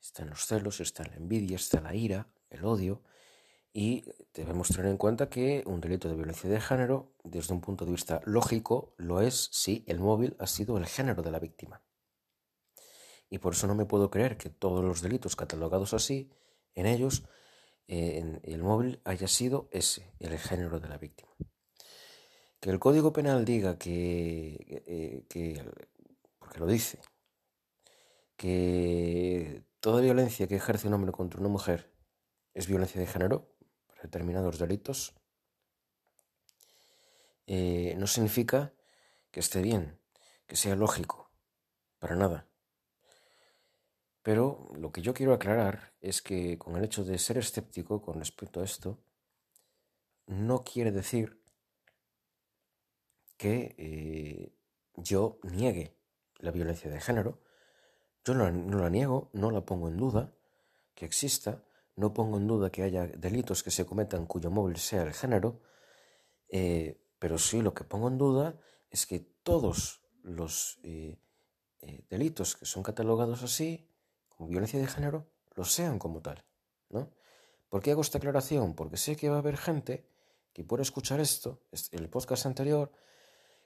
están 0.00 0.30
los 0.30 0.46
celos, 0.46 0.80
está 0.80 1.04
la 1.04 1.16
envidia, 1.16 1.56
está 1.56 1.80
la 1.80 1.94
ira, 1.94 2.26
el 2.50 2.64
odio, 2.64 3.02
y 3.72 4.04
debemos 4.34 4.68
tener 4.68 4.86
en 4.86 4.98
cuenta 4.98 5.28
que 5.28 5.62
un 5.66 5.80
delito 5.80 6.08
de 6.08 6.16
violencia 6.16 6.50
de 6.50 6.60
género, 6.60 7.14
desde 7.24 7.54
un 7.54 7.60
punto 7.60 7.84
de 7.84 7.92
vista 7.92 8.20
lógico, 8.24 8.94
lo 8.98 9.20
es 9.20 9.48
si 9.52 9.84
el 9.86 9.98
móvil 9.98 10.36
ha 10.38 10.46
sido 10.46 10.76
el 10.76 10.86
género 10.86 11.22
de 11.22 11.30
la 11.30 11.38
víctima. 11.38 11.82
Y 13.32 13.38
por 13.38 13.54
eso 13.54 13.66
no 13.66 13.74
me 13.74 13.86
puedo 13.86 14.10
creer 14.10 14.36
que 14.36 14.50
todos 14.50 14.84
los 14.84 15.00
delitos 15.00 15.36
catalogados 15.36 15.94
así, 15.94 16.30
en 16.74 16.84
ellos, 16.84 17.22
en 17.88 18.42
el 18.42 18.62
móvil 18.62 19.00
haya 19.04 19.26
sido 19.26 19.70
ese, 19.72 20.12
el 20.18 20.38
género 20.38 20.80
de 20.80 20.88
la 20.90 20.98
víctima. 20.98 21.30
Que 22.60 22.68
el 22.68 22.78
Código 22.78 23.14
Penal 23.14 23.46
diga 23.46 23.78
que, 23.78 24.84
eh, 24.86 25.24
que 25.30 25.64
porque 26.38 26.58
lo 26.58 26.66
dice, 26.66 26.98
que 28.36 29.64
toda 29.80 30.02
violencia 30.02 30.46
que 30.46 30.56
ejerce 30.56 30.88
un 30.88 30.92
hombre 30.92 31.12
contra 31.12 31.40
una 31.40 31.48
mujer 31.48 31.90
es 32.52 32.66
violencia 32.66 33.00
de 33.00 33.06
género, 33.06 33.56
determinados 34.02 34.58
delitos, 34.58 35.14
eh, 37.46 37.94
no 37.96 38.06
significa 38.06 38.74
que 39.30 39.40
esté 39.40 39.62
bien, 39.62 39.98
que 40.46 40.56
sea 40.56 40.76
lógico, 40.76 41.30
para 41.98 42.14
nada. 42.14 42.51
Pero 44.22 44.70
lo 44.76 44.92
que 44.92 45.02
yo 45.02 45.14
quiero 45.14 45.34
aclarar 45.34 45.92
es 46.00 46.22
que 46.22 46.58
con 46.58 46.76
el 46.76 46.84
hecho 46.84 47.04
de 47.04 47.18
ser 47.18 47.38
escéptico 47.38 48.00
con 48.00 48.18
respecto 48.18 48.60
a 48.60 48.64
esto, 48.64 48.98
no 50.26 50.62
quiere 50.62 50.92
decir 50.92 51.42
que 53.36 53.74
eh, 53.76 54.56
yo 54.94 55.40
niegue 55.42 55.96
la 56.38 56.52
violencia 56.52 56.88
de 56.90 57.00
género. 57.00 57.40
Yo 58.24 58.34
no, 58.34 58.48
la 58.48 58.90
niego, 58.90 59.30
no 59.32 59.50
la 59.50 59.64
pongo 59.64 59.88
en 59.88 59.96
duda 59.96 60.32
que 60.94 61.04
exista, 61.04 61.64
no 61.96 62.14
pongo 62.14 62.36
en 62.36 62.46
duda 62.46 62.70
que 62.70 62.84
haya 62.84 63.08
delitos 63.08 63.64
que 63.64 63.72
se 63.72 63.84
cometan 63.84 64.26
cuyo 64.26 64.50
móvil 64.50 64.76
sea 64.76 65.02
el 65.02 65.12
género, 65.12 65.60
eh, 66.48 67.02
pero 67.18 67.38
sí 67.38 67.62
lo 67.62 67.74
que 67.74 67.82
pongo 67.82 68.06
en 68.06 68.18
duda 68.18 68.60
es 68.90 69.06
que 69.06 69.18
todos 69.18 70.02
los 70.22 70.78
eh, 70.84 71.18
delitos 72.08 72.54
que 72.54 72.66
son 72.66 72.84
catalogados 72.84 73.42
así, 73.42 73.91
violencia 74.46 74.80
de 74.80 74.86
género, 74.86 75.30
lo 75.54 75.64
sean 75.64 75.98
como 75.98 76.20
tal. 76.20 76.44
¿no? 76.90 77.10
¿Por 77.68 77.82
qué 77.82 77.92
hago 77.92 78.02
esta 78.02 78.18
aclaración? 78.18 78.74
Porque 78.74 78.96
sé 78.96 79.16
que 79.16 79.28
va 79.28 79.36
a 79.36 79.38
haber 79.38 79.56
gente 79.56 80.06
que 80.52 80.64
pueda 80.64 80.82
escuchar 80.82 81.20
esto, 81.20 81.62
el 81.92 82.08
podcast 82.10 82.46
anterior, 82.46 82.92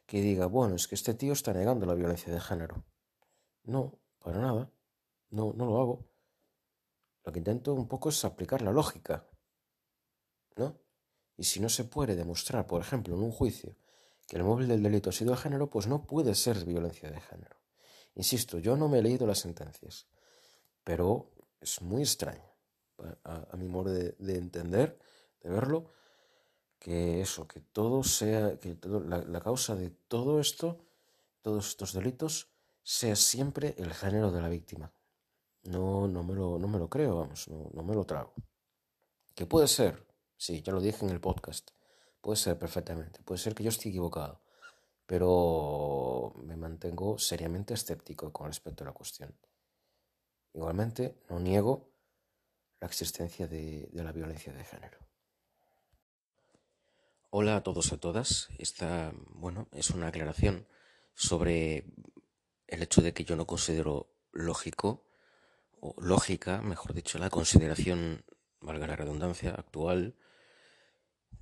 que 0.07 0.21
diga, 0.21 0.47
bueno, 0.47 0.77
es 0.77 0.87
que 0.87 0.95
este 0.95 1.15
tío 1.15 1.33
está 1.33 1.53
negando 1.53 1.85
la 1.87 1.95
violencia 1.95 2.33
de 2.33 2.41
género. 2.41 2.85
No, 3.65 3.99
para 4.21 4.39
nada. 4.39 4.71
No, 5.31 5.53
no 5.53 5.67
lo 5.67 5.81
hago. 5.81 6.09
Lo 7.25 7.33
que 7.33 7.41
intento 7.41 7.75
un 7.75 7.89
poco 7.89 8.11
es 8.11 8.25
aplicar 8.25 8.63
la 8.63 8.71
lógica, 8.71 9.27
¿no? 10.55 10.79
Y 11.37 11.45
si 11.45 11.59
no 11.59 11.69
se 11.69 11.85
puede 11.85 12.15
demostrar, 12.15 12.67
por 12.67 12.81
ejemplo, 12.81 13.17
en 13.17 13.23
un 13.23 13.33
juicio, 13.33 13.77
que 14.29 14.37
el 14.37 14.45
móvil 14.45 14.69
del 14.69 14.83
delito 14.83 15.11
ha 15.11 15.13
sido 15.13 15.33
de 15.33 15.37
género, 15.37 15.69
pues 15.69 15.89
no 15.89 16.07
puede 16.07 16.35
ser 16.35 16.65
violencia 16.65 17.11
de 17.11 17.21
género. 17.21 17.57
Insisto, 18.15 18.59
yo 18.59 18.77
no 18.77 18.89
me 18.89 19.01
he 19.01 19.03
leído 19.03 19.27
las 19.27 19.41
sentencias, 19.41 20.07
pero 20.87 21.33
es 21.61 21.83
muy 21.83 22.03
extraño, 22.03 22.49
a, 23.25 23.57
mi 23.57 23.67
modo 23.67 23.91
de, 23.91 24.15
entender, 24.37 24.97
de 25.43 25.51
verlo, 25.51 25.91
que 26.79 27.21
eso, 27.21 27.49
que 27.49 27.59
todo 27.59 28.05
sea, 28.05 28.61
que 28.61 28.79
la, 28.85 29.41
causa 29.41 29.75
de 29.75 29.91
todo 29.91 30.39
esto, 30.39 30.87
todos 31.43 31.71
estos 31.71 31.93
delitos, 31.93 32.53
sea 32.85 33.17
siempre 33.17 33.75
el 33.79 33.93
género 33.95 34.31
de 34.31 34.41
la 34.41 34.49
víctima. 34.49 34.93
No, 35.65 36.07
no, 36.07 36.23
me, 36.23 36.35
lo, 36.35 36.57
no 36.57 36.69
me 36.69 36.79
lo 36.79 36.89
creo, 36.89 37.17
vamos, 37.17 37.49
no, 37.49 37.69
no 37.75 37.83
me 37.83 37.97
lo 37.97 38.05
trago. 38.05 38.33
Que 39.35 39.45
puede 39.45 39.67
ser, 39.67 40.07
sí, 40.37 40.63
ya 40.63 40.73
lo 40.73 40.81
dije 40.81 41.05
en 41.05 41.11
el 41.11 41.21
podcast, 41.21 41.73
puede 42.21 42.37
ser 42.37 42.61
perfectamente, 42.61 43.25
puede 43.25 43.41
ser 43.41 43.57
que 43.57 43.65
yo 43.65 43.71
esté 43.71 43.89
equivocado, 43.89 44.41
pero 45.05 46.33
me 46.45 46.57
mantengo 46.57 47.19
seriamente 47.19 47.75
escéptico 47.75 48.33
con 48.33 48.47
respecto 48.47 48.85
a 48.85 48.87
la 48.87 48.93
cuestión. 48.93 49.37
Igualmente, 50.57 51.15
no 51.29 51.39
niego 51.39 51.93
la 52.81 52.87
existencia 52.87 53.47
de, 53.47 53.91
la 53.93 54.11
violencia 54.11 54.55
de 54.55 54.65
género. 54.65 54.99
Hola 57.29 57.57
a 57.57 57.63
todos 57.63 57.93
y 57.93 57.95
a 57.95 57.99
todas. 57.99 58.49
Esta, 58.57 59.13
bueno, 59.35 59.69
es 59.73 59.91
una 59.91 60.07
aclaración 60.09 60.67
sobre 61.13 61.85
el 62.69 62.83
hecho 62.83 63.03
de 63.03 63.13
que 63.13 63.25
yo 63.25 63.37
no 63.37 63.47
considero 63.47 64.09
lógico 64.33 65.05
o 65.81 65.95
lógica, 66.01 66.63
mejor 66.63 66.95
dicho, 66.95 67.19
la 67.19 67.29
consideración, 67.29 68.25
valga 68.63 68.87
la 68.87 68.97
redundancia, 68.97 69.51
actual 69.51 70.15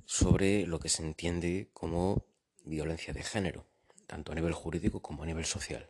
sobre 0.06 0.66
lo 0.66 0.80
que 0.80 0.88
se 0.88 1.04
entiende 1.04 1.70
como 1.72 2.26
violencia 2.64 3.14
de 3.14 3.22
género, 3.22 3.64
tanto 4.08 4.32
a 4.32 4.34
nivel 4.34 4.54
jurídico 4.54 5.02
como 5.02 5.22
a 5.22 5.26
nivel 5.26 5.44
social. 5.44 5.88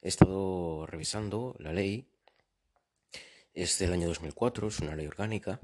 He 0.00 0.08
estado 0.08 0.86
revisando 0.86 1.54
la 1.58 1.74
ley, 1.74 2.08
es 3.56 3.78
del 3.78 3.92
año 3.92 4.06
2004, 4.06 4.68
es 4.68 4.80
una 4.80 4.94
ley 4.94 5.06
orgánica, 5.06 5.60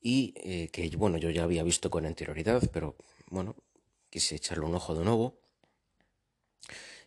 y 0.00 0.32
eh, 0.36 0.68
que, 0.72 0.88
bueno, 0.96 1.18
yo 1.18 1.28
ya 1.30 1.42
había 1.42 1.62
visto 1.62 1.90
con 1.90 2.06
anterioridad, 2.06 2.62
pero 2.72 2.96
bueno, 3.28 3.56
quise 4.08 4.36
echarle 4.36 4.64
un 4.64 4.74
ojo 4.74 4.94
de 4.94 5.04
nuevo 5.04 5.38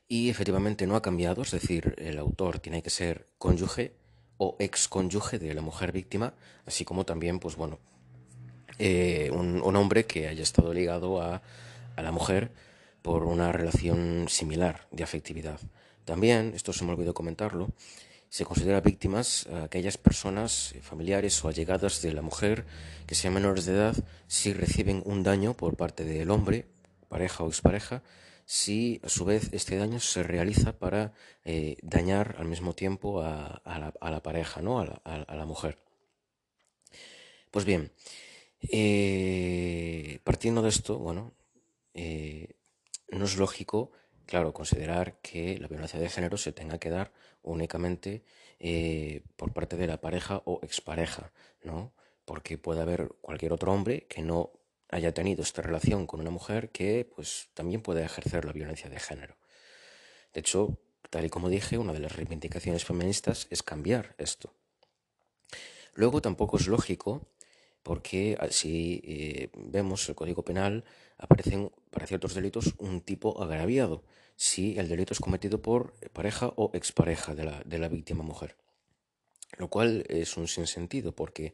y 0.07 0.29
efectivamente 0.29 0.85
no 0.85 0.95
ha 0.95 1.01
cambiado, 1.01 1.41
es 1.41 1.51
decir, 1.51 1.95
el 1.97 2.19
autor 2.19 2.59
tiene 2.59 2.83
que 2.83 2.89
ser 2.89 3.29
cónyuge 3.37 3.95
o 4.37 4.57
ex 4.59 4.87
cónyuge 4.87 5.39
de 5.39 5.53
la 5.53 5.61
mujer 5.61 5.91
víctima, 5.91 6.35
así 6.65 6.85
como 6.85 7.05
también, 7.05 7.39
pues 7.39 7.55
bueno, 7.55 7.79
eh, 8.77 9.31
un, 9.33 9.75
hombre 9.75 10.05
que 10.05 10.27
haya 10.27 10.43
estado 10.43 10.73
ligado 10.73 11.21
a, 11.21 11.41
a 11.95 12.01
la 12.01 12.11
mujer 12.11 12.51
por 13.01 13.23
una 13.23 13.51
relación 13.51 14.27
similar 14.29 14.87
de 14.91 15.03
afectividad. 15.03 15.59
También, 16.05 16.53
esto 16.53 16.73
se 16.73 16.83
me 16.83 16.91
olvidó 16.91 17.13
comentarlo, 17.13 17.69
se 18.33 18.45
considera 18.45 18.81
víctimas 18.81 19.45
a 19.45 19.65
aquellas 19.65 19.99
personas 19.99 20.73
familiares 20.81 21.37
o 21.45 21.49
allegadas 21.49 22.01
de 22.01 22.13
la 22.13 22.23
mujer 22.23 22.65
que 23.05 23.13
sean 23.13 23.35
menores 23.35 23.65
de 23.65 23.73
edad 23.73 23.95
si 24.25 24.53
reciben 24.53 25.03
un 25.05 25.21
daño 25.21 25.53
por 25.53 25.77
parte 25.77 26.03
del 26.03 26.31
hombre, 26.31 26.65
pareja 27.09 27.43
o 27.43 27.47
expareja, 27.47 28.01
si 28.47 28.99
a 29.03 29.09
su 29.09 29.23
vez 29.23 29.53
este 29.53 29.77
daño 29.77 29.99
se 29.99 30.23
realiza 30.23 30.79
para 30.79 31.13
eh, 31.45 31.77
dañar 31.83 32.37
al 32.39 32.47
mismo 32.47 32.73
tiempo 32.73 33.21
a, 33.21 33.61
la, 34.01 34.23
pareja, 34.23 34.63
¿no? 34.63 34.79
a, 34.79 35.35
la, 35.35 35.45
mujer. 35.45 35.77
Pues 37.51 37.65
bien, 37.65 37.91
eh, 38.61 40.21
partiendo 40.23 40.63
de 40.63 40.69
esto, 40.69 40.97
bueno, 40.97 41.35
eh, 41.93 42.55
no 43.09 43.25
es 43.25 43.37
lógico, 43.37 43.91
claro, 44.25 44.53
considerar 44.53 45.19
que 45.21 45.59
la 45.59 45.67
violencia 45.67 45.99
de 45.99 46.09
género 46.09 46.37
se 46.37 46.51
tenga 46.51 46.79
que 46.79 46.89
dar 46.89 47.11
únicamente 47.43 48.23
por 49.35 49.51
parte 49.51 49.75
de 49.75 49.87
la 49.87 49.99
pareja 49.99 50.41
o 50.45 50.59
expareja, 50.63 51.31
¿no? 51.63 51.91
Porque 52.25 52.57
puede 52.57 52.81
haber 52.81 53.09
cualquier 53.21 53.51
otro 53.51 53.73
hombre 53.73 54.07
que 54.07 54.21
no 54.21 54.51
haya 54.89 55.13
tenido 55.13 55.41
esta 55.41 55.61
relación 55.61 56.07
con 56.07 56.21
una 56.21 56.29
mujer 56.29 56.69
que 56.69 57.09
pues 57.15 57.49
también 57.53 57.81
puede 57.81 58.03
ejercer 58.03 58.45
la 58.45 58.53
violencia 58.53 58.89
de 58.89 58.99
género. 58.99 59.35
De 60.33 60.39
hecho, 60.39 60.77
tal 61.09 61.25
y 61.25 61.29
como 61.29 61.49
dije, 61.49 61.77
una 61.77 61.93
de 61.93 61.99
las 61.99 62.15
reivindicaciones 62.15 62.85
feministas 62.85 63.47
es 63.49 63.63
cambiar 63.63 64.15
esto. 64.17 64.53
Luego 65.93 66.21
tampoco 66.21 66.57
es 66.57 66.67
lógico 66.67 67.27
porque 67.83 68.37
ah, 68.39 68.47
si 68.49 69.01
eh, 69.03 69.49
vemos 69.55 70.07
el 70.09 70.15
Código 70.15 70.43
Penal 70.43 70.83
aparecen 71.17 71.71
para 71.93 72.07
ciertos 72.07 72.33
delitos 72.33 72.73
un 72.79 73.01
tipo 73.01 73.41
agraviado 73.41 74.03
si 74.35 74.77
el 74.77 74.89
delito 74.89 75.13
es 75.13 75.19
cometido 75.19 75.61
por 75.61 75.93
pareja 76.11 76.51
o 76.55 76.71
expareja 76.73 77.35
de 77.35 77.45
la, 77.45 77.61
de 77.63 77.77
la 77.77 77.87
víctima 77.87 78.23
mujer. 78.23 78.57
Lo 79.57 79.69
cual 79.69 80.03
es 80.09 80.35
un 80.35 80.47
sinsentido 80.47 81.13
porque 81.13 81.53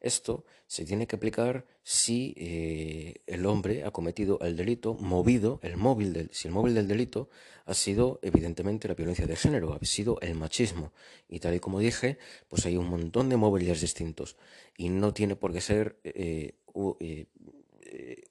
esto 0.00 0.44
se 0.66 0.84
tiene 0.84 1.06
que 1.06 1.16
aplicar 1.16 1.66
si 1.82 2.34
eh, 2.36 3.22
el 3.26 3.44
hombre 3.44 3.84
ha 3.84 3.90
cometido 3.90 4.38
el 4.40 4.56
delito 4.56 4.94
movido, 4.94 5.60
el 5.62 5.76
móvil 5.76 6.12
del, 6.12 6.30
si 6.32 6.48
el 6.48 6.54
móvil 6.54 6.74
del 6.74 6.88
delito 6.88 7.28
ha 7.66 7.74
sido 7.74 8.18
evidentemente 8.22 8.88
la 8.88 8.94
violencia 8.94 9.26
de 9.26 9.36
género, 9.36 9.74
ha 9.74 9.84
sido 9.84 10.18
el 10.20 10.34
machismo. 10.34 10.92
Y 11.28 11.40
tal 11.40 11.54
y 11.54 11.60
como 11.60 11.80
dije, 11.80 12.18
pues 12.48 12.64
hay 12.66 12.76
un 12.76 12.88
montón 12.88 13.28
de 13.28 13.36
móviles 13.36 13.80
distintos 13.80 14.36
y 14.76 14.88
no 14.88 15.12
tiene 15.12 15.36
por 15.36 15.52
qué 15.52 15.60
ser 15.60 16.00
eh, 16.04 16.54
eh, 17.00 17.26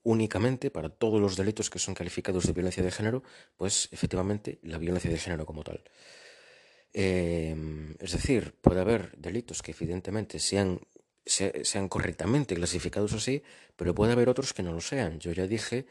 únicamente 0.04 0.72
para 0.72 0.90
todos 0.90 1.20
los 1.22 1.36
delitos 1.36 1.70
que 1.70 1.80
son 1.80 1.94
calificados 1.94 2.46
de 2.46 2.54
violencia 2.54 2.84
de 2.84 2.92
género, 2.92 3.24
pues 3.58 3.90
efectivamente 3.92 4.60
la 4.64 4.78
violencia 4.78 5.12
de 5.12 5.18
género 5.18 5.46
como 5.46 5.64
tal. 5.64 5.84
es 6.94 8.12
decir, 8.12 8.56
puede 8.62 8.82
haber 8.82 9.18
delitos 9.18 9.62
que 9.62 9.72
evidentemente 9.72 10.40
sean 10.40 10.80
sean 11.30 11.88
correctamente 11.88 12.56
clasificados 12.56 13.14
así, 13.14 13.44
pero 13.76 13.94
puede 13.94 14.14
haber 14.14 14.30
otros 14.30 14.54
que 14.54 14.64
no 14.64 14.74
lo 14.74 14.82
sean. 14.82 15.20
Yo 15.20 15.32
ya 15.32 15.48
dije 15.48 15.86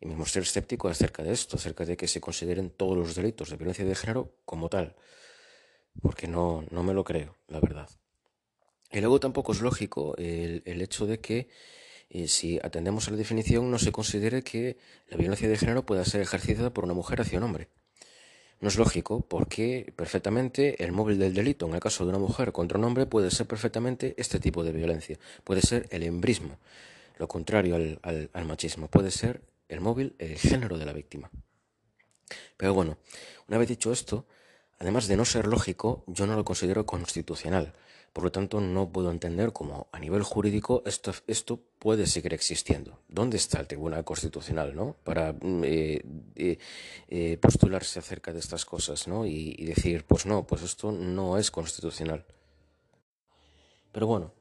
y 0.00 0.06
me 0.06 0.16
mostré 0.16 0.42
escéptico 0.42 0.88
acerca 0.88 1.22
de 1.22 1.32
esto, 1.32 1.56
acerca 1.56 1.84
de 1.84 1.96
que 1.96 2.08
se 2.08 2.20
consideren 2.20 2.70
todos 2.70 2.96
los 2.96 3.14
delitos 3.14 3.50
de 3.50 3.56
violencia 3.56 3.84
de 3.84 3.94
género 3.94 4.36
como 4.44 4.68
tal. 4.68 4.94
porque 6.02 6.28
no, 6.28 6.62
no 6.70 6.82
me 6.82 6.92
lo 6.92 7.04
creo, 7.04 7.36
la 7.48 7.58
verdad. 7.58 7.88
Y 8.92 9.00
luego 9.00 9.18
tampoco 9.18 9.52
es 9.52 9.62
lógico 9.62 10.14
el, 10.18 10.62
el 10.66 10.82
hecho 10.82 11.06
de 11.06 11.20
que 11.20 11.48
eh, 12.16 12.28
si 12.28 12.58
atendemos 12.62 13.08
a 13.08 13.10
la 13.10 13.18
definición 13.18 13.70
no 13.70 13.78
se 13.78 13.92
considere 13.92 14.42
que 14.42 14.78
la 15.08 15.18
violencia 15.18 15.50
de 15.50 15.58
género 15.58 15.84
pueda 15.84 16.02
ser 16.06 16.22
ejercida 16.22 16.72
por 16.72 16.84
una 16.84 16.94
mujer 16.94 17.20
hacia 17.20 17.36
un 17.36 17.44
hombre. 17.44 17.68
No 18.58 18.68
es 18.68 18.76
lógico 18.76 19.20
porque 19.20 19.92
perfectamente 19.94 20.82
el 20.82 20.92
móvil 20.92 21.18
del 21.18 21.34
delito 21.34 21.66
en 21.66 21.74
el 21.74 21.80
caso 21.80 22.04
de 22.04 22.10
una 22.10 22.18
mujer 22.18 22.52
contra 22.52 22.78
un 22.78 22.84
hombre 22.84 23.04
puede 23.04 23.30
ser 23.30 23.46
perfectamente 23.46 24.14
este 24.16 24.40
tipo 24.40 24.64
de 24.64 24.72
violencia, 24.72 25.18
puede 25.44 25.60
ser 25.60 25.88
el 25.90 26.04
embrismo, 26.04 26.56
lo 27.18 27.28
contrario 27.28 27.74
al, 27.74 28.30
al 28.32 28.44
machismo, 28.46 28.88
puede 28.88 29.10
ser 29.10 29.42
el 29.68 29.82
móvil 29.82 30.14
el 30.18 30.38
género 30.38 30.78
de 30.78 30.86
la 30.86 30.94
víctima. 30.94 31.30
Pero 32.56 32.72
bueno, 32.72 32.96
una 33.46 33.58
vez 33.58 33.68
dicho 33.68 33.92
esto, 33.92 34.24
además 34.78 35.06
de 35.06 35.18
no 35.18 35.26
ser 35.26 35.46
lógico, 35.46 36.02
yo 36.06 36.26
no 36.26 36.34
lo 36.34 36.46
considero 36.46 36.86
constitucional. 36.86 37.74
Por 38.16 38.24
lo 38.24 38.32
tanto, 38.32 38.62
no 38.62 38.88
puedo 38.88 39.10
entender 39.10 39.52
cómo 39.52 39.88
a 39.92 39.98
nivel 39.98 40.22
jurídico 40.22 40.82
esto, 40.86 41.12
esto 41.26 41.60
puede 41.78 42.06
seguir 42.06 42.32
existiendo. 42.32 43.00
¿Dónde 43.08 43.36
está 43.36 43.60
el 43.60 43.66
Tribunal 43.66 44.04
Constitucional 44.04 44.74
¿no? 44.74 44.96
para 45.04 45.34
mm, 45.34 45.64
eh, 45.64 46.02
eh, 46.34 46.58
eh, 47.08 47.36
postularse 47.36 47.98
acerca 47.98 48.32
de 48.32 48.38
estas 48.38 48.64
cosas 48.64 49.06
¿no? 49.06 49.26
y, 49.26 49.62
decir, 49.66 50.06
pues 50.06 50.24
no, 50.24 50.46
pues 50.46 50.62
esto 50.62 50.92
no 50.92 51.36
es 51.36 51.50
constitucional? 51.50 52.24
Pero 53.92 54.06
bueno, 54.06 54.32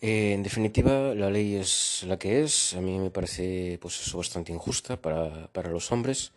en 0.00 0.42
definitiva, 0.42 1.14
la 1.14 1.30
ley 1.30 1.54
es 1.54 2.02
la 2.08 2.18
que 2.18 2.42
es. 2.42 2.74
A 2.74 2.80
mí 2.80 2.98
me 2.98 3.12
parece 3.12 3.78
pues 3.80 4.12
bastante 4.12 4.50
injusta 4.50 5.00
para, 5.00 5.46
para 5.52 5.70
los 5.70 5.92
hombres. 5.92 6.32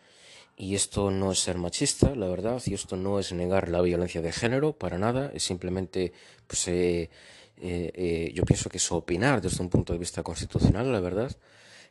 Y 0.56 0.74
esto 0.74 1.10
no 1.10 1.32
es 1.32 1.40
ser 1.40 1.58
machista, 1.58 2.14
la 2.14 2.28
verdad, 2.28 2.62
y 2.64 2.74
esto 2.74 2.96
no 2.96 3.18
es 3.18 3.32
negar 3.32 3.68
la 3.68 3.82
violencia 3.82 4.22
de 4.22 4.32
género, 4.32 4.72
para 4.72 4.98
nada, 4.98 5.30
es 5.34 5.42
simplemente, 5.42 6.12
pues, 6.46 6.66
eh, 6.68 7.10
eh, 7.58 7.90
eh, 7.94 8.32
yo 8.34 8.44
pienso 8.44 8.68
que 8.68 8.78
es 8.78 8.92
opinar 8.92 9.40
desde 9.40 9.62
un 9.62 9.68
punto 9.70 9.92
de 9.92 9.98
vista 9.98 10.22
constitucional, 10.22 10.90
la 10.92 11.00
verdad. 11.00 11.36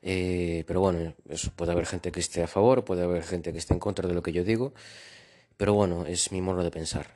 Eh, 0.01 0.63
pero 0.67 0.81
bueno, 0.81 1.15
eso, 1.29 1.51
puede 1.55 1.71
haber 1.71 1.85
gente 1.87 2.11
que 2.11 2.19
esté 2.19 2.43
a 2.43 2.47
favor, 2.47 2.85
puede 2.85 3.03
haber 3.03 3.23
gente 3.23 3.51
que 3.51 3.57
esté 3.57 3.73
en 3.73 3.79
contra 3.79 4.07
de 4.07 4.13
lo 4.13 4.21
que 4.21 4.31
yo 4.31 4.43
digo, 4.43 4.73
pero 5.57 5.73
bueno, 5.73 6.05
es 6.05 6.31
mi 6.31 6.41
modo 6.41 6.63
de 6.63 6.71
pensar. 6.71 7.07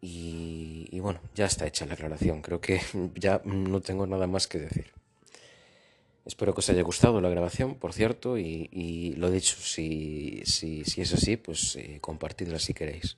Y, 0.00 0.88
y 0.92 1.00
bueno, 1.00 1.20
ya 1.34 1.46
está 1.46 1.66
hecha 1.66 1.86
la 1.86 1.94
aclaración, 1.94 2.42
creo 2.42 2.60
que 2.60 2.80
ya 3.14 3.40
no 3.44 3.80
tengo 3.80 4.06
nada 4.06 4.26
más 4.26 4.46
que 4.46 4.58
decir. 4.58 4.97
Espero 6.28 6.52
que 6.52 6.60
os 6.60 6.68
haya 6.68 6.82
gustado 6.82 7.22
la 7.22 7.30
grabación, 7.30 7.74
por 7.74 7.94
cierto, 7.94 8.36
y, 8.36 8.68
y 8.70 9.14
lo 9.14 9.30
dicho, 9.30 9.56
si, 9.56 10.42
si, 10.44 10.84
si, 10.84 11.00
es 11.00 11.14
así, 11.14 11.38
pues 11.38 11.74
eh, 11.76 12.00
compartidla 12.02 12.58
si 12.58 12.74
queréis. 12.74 13.16